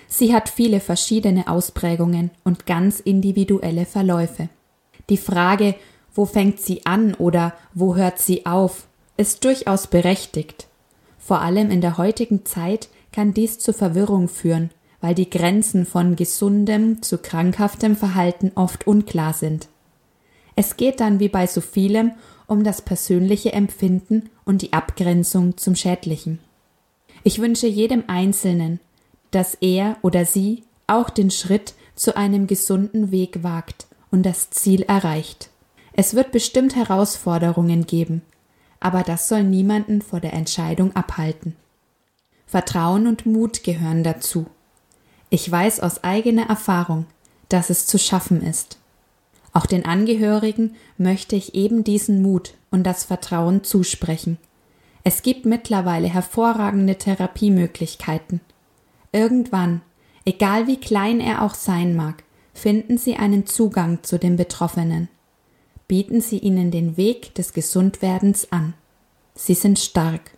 Sie 0.08 0.34
hat 0.34 0.48
viele 0.48 0.80
verschiedene 0.80 1.48
Ausprägungen 1.48 2.32
und 2.44 2.66
ganz 2.66 3.02
individuelle 3.02 3.86
Verläufe. 3.86 4.48
Die 5.10 5.18
Frage, 5.18 5.76
wo 6.14 6.26
fängt 6.26 6.62
sie 6.62 6.86
an 6.86 7.16
oder 7.16 7.54
wo 7.74 7.96
hört 7.96 8.20
sie 8.20 8.46
auf, 8.46 8.88
ist 9.18 9.44
durchaus 9.44 9.88
berechtigt. 9.88 10.68
Vor 11.18 11.42
allem 11.42 11.72
in 11.72 11.82
der 11.82 11.98
heutigen 11.98 12.46
Zeit 12.46 12.90
kann 13.12 13.34
dies 13.34 13.60
zu 13.60 13.74
Verwirrung 13.74 14.28
führen, 14.28 14.72
weil 15.02 15.16
die 15.16 15.30
Grenzen 15.30 15.86
von 15.86 16.16
gesundem 16.16 17.02
zu 17.02 17.18
krankhaftem 17.18 17.96
Verhalten 17.96 18.52
oft 18.56 18.88
unklar 18.88 19.34
sind. 19.34 19.68
Es 20.56 20.78
geht 20.78 21.00
dann 21.00 21.20
wie 21.20 21.30
bei 21.30 21.48
so 21.48 21.62
vielem 21.62 22.12
um 22.48 22.64
das 22.64 22.82
persönliche 22.82 23.54
Empfinden 23.54 24.30
und 24.46 24.62
die 24.62 24.74
Abgrenzung 24.74 25.58
zum 25.58 25.76
Schädlichen. 25.76 26.40
Ich 27.24 27.40
wünsche 27.40 27.68
jedem 27.68 28.04
Einzelnen, 28.08 28.80
dass 29.32 29.56
er 29.56 29.98
oder 30.02 30.26
sie 30.26 30.64
auch 30.88 31.10
den 31.10 31.32
Schritt 31.32 31.74
zu 31.96 32.16
einem 32.16 32.46
gesunden 32.48 33.12
Weg 33.12 33.44
wagt 33.44 33.88
und 34.12 34.24
das 34.24 34.52
Ziel 34.52 34.84
erreicht. 34.84 35.50
Es 35.94 36.14
wird 36.14 36.32
bestimmt 36.32 36.76
Herausforderungen 36.76 37.88
geben, 37.88 38.22
aber 38.86 39.02
das 39.02 39.28
soll 39.28 39.42
niemanden 39.42 40.04
vor 40.04 40.20
der 40.20 40.34
Entscheidung 40.34 40.96
abhalten. 40.96 41.56
Vertrauen 42.46 43.08
und 43.08 43.26
Mut 43.26 43.64
gehören 43.64 44.04
dazu. 44.04 44.46
Ich 45.32 45.52
weiß 45.52 45.80
aus 45.80 46.04
eigener 46.04 46.50
Erfahrung, 46.50 47.08
dass 47.50 47.72
es 47.72 47.88
zu 47.88 47.98
schaffen 47.98 48.44
ist. 48.44 48.78
Auch 49.54 49.66
den 49.66 49.86
Angehörigen 49.86 50.76
möchte 51.00 51.36
ich 51.36 51.56
eben 51.56 51.84
diesen 51.84 52.22
Mut 52.22 52.54
und 52.70 52.84
das 52.84 53.06
Vertrauen 53.06 53.64
zusprechen. 53.64 54.38
Es 55.04 55.24
gibt 55.24 55.48
mittlerweile 55.48 56.08
hervorragende 56.08 56.96
Therapiemöglichkeiten. 56.96 58.40
Irgendwann, 59.12 59.82
egal 60.26 60.68
wie 60.68 60.80
klein 60.80 61.20
er 61.22 61.42
auch 61.42 61.56
sein 61.56 61.96
mag, 61.96 62.24
finden 62.54 63.00
Sie 63.00 63.16
einen 63.16 63.48
Zugang 63.48 64.04
zu 64.04 64.20
den 64.20 64.36
Betroffenen 64.36 65.10
bieten 65.88 66.22
Sie 66.22 66.40
ihnen 66.40 66.72
den 66.72 66.98
Weg 66.98 67.36
des 67.36 67.54
Gesundwerdens 67.54 68.52
an. 68.52 68.74
Sie 69.36 69.54
sind 69.54 69.78
stark. 69.78 70.32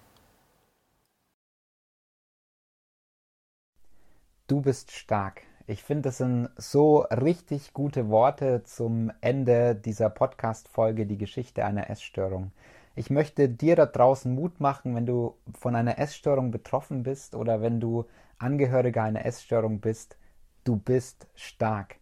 Du 4.48 4.62
bist 4.62 4.92
stark. 4.92 5.42
Ich 5.68 5.84
finde, 5.84 6.04
das 6.04 6.18
sind 6.18 6.50
so 6.58 7.00
richtig 7.12 7.74
gute 7.74 8.10
Worte 8.10 8.64
zum 8.64 9.12
Ende 9.20 9.76
dieser 9.76 10.10
Podcast-Folge, 10.10 11.06
die 11.06 11.18
Geschichte 11.18 11.66
einer 11.66 11.90
Essstörung. 11.90 12.52
Ich 12.96 13.10
möchte 13.10 13.50
dir 13.50 13.76
da 13.76 13.86
draußen 13.86 14.34
Mut 14.34 14.60
machen, 14.60 14.96
wenn 14.96 15.06
du 15.06 15.36
von 15.58 15.76
einer 15.76 16.00
Essstörung 16.00 16.52
betroffen 16.52 17.04
bist 17.04 17.36
oder 17.36 17.62
wenn 17.62 17.80
du 17.80 18.06
Angehöriger 18.38 19.04
einer 19.04 19.26
Essstörung 19.26 19.80
bist. 19.80 20.18
Du 20.64 20.78
bist 20.78 21.28
stark 21.36 21.98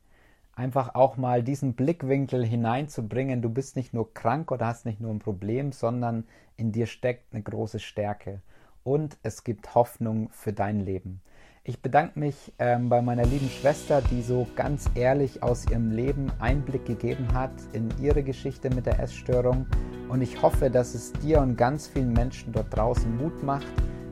einfach 0.56 0.96
auch 0.96 1.18
mal 1.18 1.44
diesen 1.44 1.74
Blickwinkel 1.74 2.46
hineinzubringen. 2.46 3.41
Du 3.41 3.50
bist 3.50 3.76
nicht 3.76 3.94
nur 3.94 4.13
krank 4.13 4.52
oder 4.52 4.68
hast 4.68 4.86
nicht 4.86 5.02
nur 5.02 5.12
ein 5.12 5.20
Problem, 5.20 5.72
sondern 5.72 6.26
in 6.58 6.72
dir 6.72 6.88
steckt 6.88 7.34
eine 7.34 7.44
große 7.44 7.80
Stärke 7.80 8.41
und 8.84 9.18
es 9.24 9.44
gibt 9.44 9.76
Hoffnung 9.76 10.30
für 10.32 10.54
dein 10.54 10.80
Leben. 10.80 11.22
Ich 11.68 11.82
bedanke 11.82 12.20
mich 12.20 12.54
ähm, 12.60 12.89
bei 12.89 13.02
meiner 13.02 13.26
lieben 13.26 13.50
Schwester, 13.50 14.00
die 14.12 14.22
so 14.22 14.46
ganz 14.56 14.88
ehrlich 14.94 15.41
aus 15.41 15.65
ihrem 15.65 15.91
Leben 15.91 16.32
Einblick 16.39 16.86
gegeben 16.86 17.28
hat 17.34 17.52
in 17.74 17.89
ihre 18.00 18.22
Geschichte 18.22 18.70
mit 18.70 18.86
der 18.86 19.00
Essstörung. 19.00 19.65
Und 20.08 20.22
ich 20.22 20.39
hoffe, 20.44 20.70
dass 20.70 20.94
es 20.94 21.12
dir 21.13 21.39
und 21.39 21.58
ganz 21.58 21.88
vielen 21.88 22.13
Menschen 22.13 22.54
dort 22.54 22.68
draußen 22.76 23.18
Mut 23.18 23.41
macht, 23.41 23.65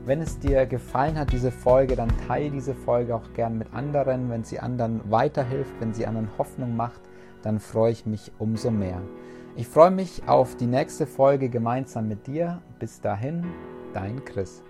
wenn 0.05 0.21
es 0.21 0.39
dir 0.39 0.65
gefallen 0.65 1.17
hat, 1.17 1.31
diese 1.31 1.51
Folge, 1.51 1.95
dann 1.95 2.11
teile 2.27 2.51
diese 2.51 2.73
Folge 2.73 3.15
auch 3.15 3.33
gern 3.33 3.57
mit 3.57 3.73
anderen. 3.73 4.29
Wenn 4.29 4.43
sie 4.43 4.59
anderen 4.59 4.99
weiterhilft, 5.09 5.73
wenn 5.79 5.93
sie 5.93 6.05
anderen 6.05 6.29
Hoffnung 6.37 6.75
macht, 6.75 7.01
dann 7.41 7.59
freue 7.59 7.91
ich 7.91 8.05
mich 8.05 8.31
umso 8.39 8.71
mehr. 8.71 9.01
Ich 9.55 9.67
freue 9.67 9.91
mich 9.91 10.27
auf 10.27 10.55
die 10.55 10.65
nächste 10.65 11.05
Folge 11.05 11.49
gemeinsam 11.49 12.07
mit 12.07 12.27
dir. 12.27 12.61
Bis 12.79 12.99
dahin, 13.01 13.45
dein 13.93 14.23
Chris. 14.25 14.63